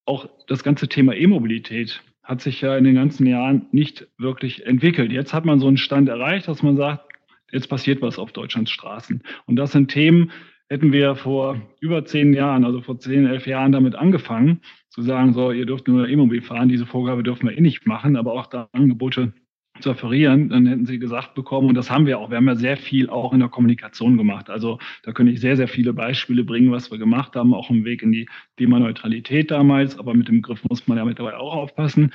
[0.06, 5.12] auch das ganze Thema E-Mobilität hat sich ja in den ganzen Jahren nicht wirklich entwickelt.
[5.12, 7.04] Jetzt hat man so einen Stand erreicht, dass man sagt,
[7.52, 9.22] jetzt passiert was auf Deutschlands Straßen.
[9.44, 10.32] Und das sind Themen,
[10.70, 15.34] hätten wir vor über zehn Jahren, also vor zehn, elf Jahren damit angefangen, zu sagen,
[15.34, 18.46] so, ihr dürft nur E-Mobil fahren, diese Vorgabe dürfen wir eh nicht machen, aber auch
[18.46, 19.34] da Angebote
[19.82, 22.56] zu offerieren, dann hätten sie gesagt bekommen, und das haben wir auch, wir haben ja
[22.56, 24.50] sehr viel auch in der Kommunikation gemacht.
[24.50, 27.84] Also da könnte ich sehr, sehr viele Beispiele bringen, was wir gemacht haben, auch im
[27.84, 32.12] Weg in die Klimaneutralität damals, aber mit dem Griff muss man ja mittlerweile auch aufpassen.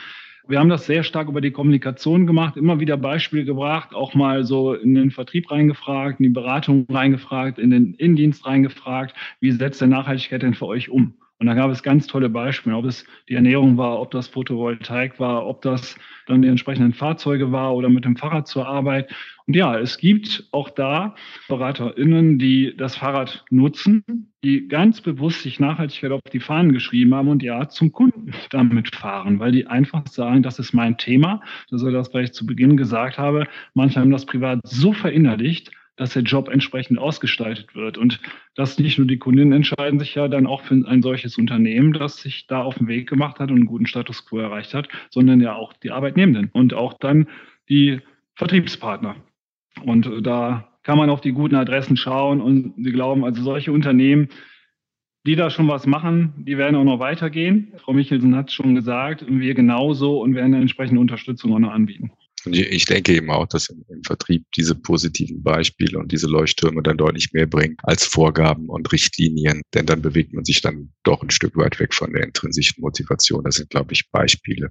[0.48, 4.44] Wir haben das sehr stark über die Kommunikation gemacht, immer wieder Beispiele gebracht, auch mal
[4.44, 9.82] so in den Vertrieb reingefragt, in die Beratung reingefragt, in den Innendienst reingefragt, wie setzt
[9.82, 11.16] der Nachhaltigkeit denn für euch um?
[11.40, 15.20] Und da gab es ganz tolle Beispiele, ob es die Ernährung war, ob das Photovoltaik
[15.20, 19.14] war, ob das dann die entsprechenden Fahrzeuge war oder mit dem Fahrrad zur Arbeit.
[19.46, 21.14] Und ja, es gibt auch da
[21.50, 27.28] BeraterInnen, die das Fahrrad nutzen, die ganz bewusst sich Nachhaltigkeit auf die Fahnen geschrieben haben
[27.28, 31.42] und ja zum Kunden damit fahren, weil die einfach sagen, das ist mein Thema.
[31.70, 33.46] Das ist das, was ich zu Beginn gesagt habe.
[33.74, 37.98] Manche haben das privat so verinnerlicht, dass der Job entsprechend ausgestaltet wird.
[37.98, 38.20] Und
[38.56, 42.18] das nicht nur die Kundinnen entscheiden sich ja dann auch für ein solches Unternehmen, das
[42.18, 45.42] sich da auf den Weg gemacht hat und einen guten Status quo erreicht hat, sondern
[45.42, 47.28] ja auch die Arbeitnehmenden und auch dann
[47.70, 48.02] die
[48.36, 49.16] Vertriebspartner.
[49.84, 54.30] Und da kann man auf die guten Adressen schauen und sie glauben, also solche Unternehmen,
[55.26, 57.74] die da schon was machen, die werden auch noch weitergehen.
[57.78, 61.72] Frau Michelsen hat es schon gesagt, wir genauso und werden eine entsprechende Unterstützung auch noch
[61.72, 62.12] anbieten.
[62.46, 66.98] Und ich denke eben auch, dass im, Vertrieb diese positiven Beispiele und diese Leuchttürme dann
[66.98, 71.32] deutlich mehr bringen als Vorgaben und Richtlinien, denn dann bewegt man sich dann doch ein
[71.32, 73.44] Stück weit weg von der intrinsischen Motivation.
[73.44, 74.70] Das sind, glaube ich, Beispiele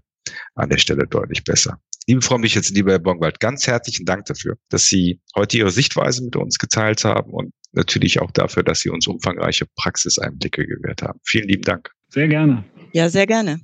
[0.55, 1.79] an der Stelle deutlich besser.
[2.07, 6.23] Liebe Frau Michels, lieber Herr Bongwald, ganz herzlichen Dank dafür, dass Sie heute Ihre Sichtweise
[6.23, 11.19] mit uns geteilt haben und natürlich auch dafür, dass Sie uns umfangreiche Praxiseinblicke gewährt haben.
[11.25, 11.91] Vielen lieben Dank.
[12.11, 12.65] Sehr gerne.
[12.93, 13.61] Ja, sehr gerne.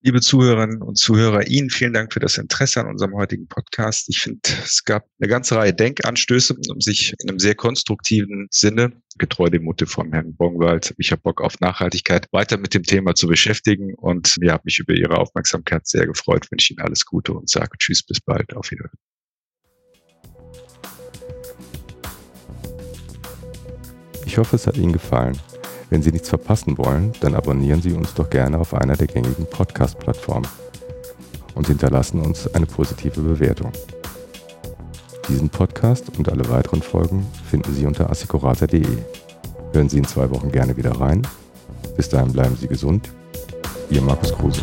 [0.00, 4.08] Liebe Zuhörerinnen und Zuhörer, Ihnen vielen Dank für das Interesse an unserem heutigen Podcast.
[4.08, 8.92] Ich finde, es gab eine ganze Reihe Denkanstöße, um sich in einem sehr konstruktiven Sinne,
[9.18, 13.16] getreu dem Motto von Herrn Bongwald, ich habe Bock auf Nachhaltigkeit, weiter mit dem Thema
[13.16, 13.92] zu beschäftigen.
[13.96, 16.44] Und mir habe mich über Ihre Aufmerksamkeit sehr gefreut.
[16.44, 18.54] Ich wünsche Ihnen alles Gute und sage Tschüss, bis bald.
[18.54, 19.00] Auf Wiedersehen.
[24.26, 25.36] Ich hoffe, es hat Ihnen gefallen.
[25.90, 29.46] Wenn Sie nichts verpassen wollen, dann abonnieren Sie uns doch gerne auf einer der gängigen
[29.46, 30.46] Podcast-Plattformen
[31.54, 33.72] und hinterlassen uns eine positive Bewertung.
[35.28, 38.86] Diesen Podcast und alle weiteren Folgen finden Sie unter assicurata.de.
[39.72, 41.26] Hören Sie in zwei Wochen gerne wieder rein.
[41.96, 43.10] Bis dahin bleiben Sie gesund.
[43.90, 44.62] Ihr Markus Kruse.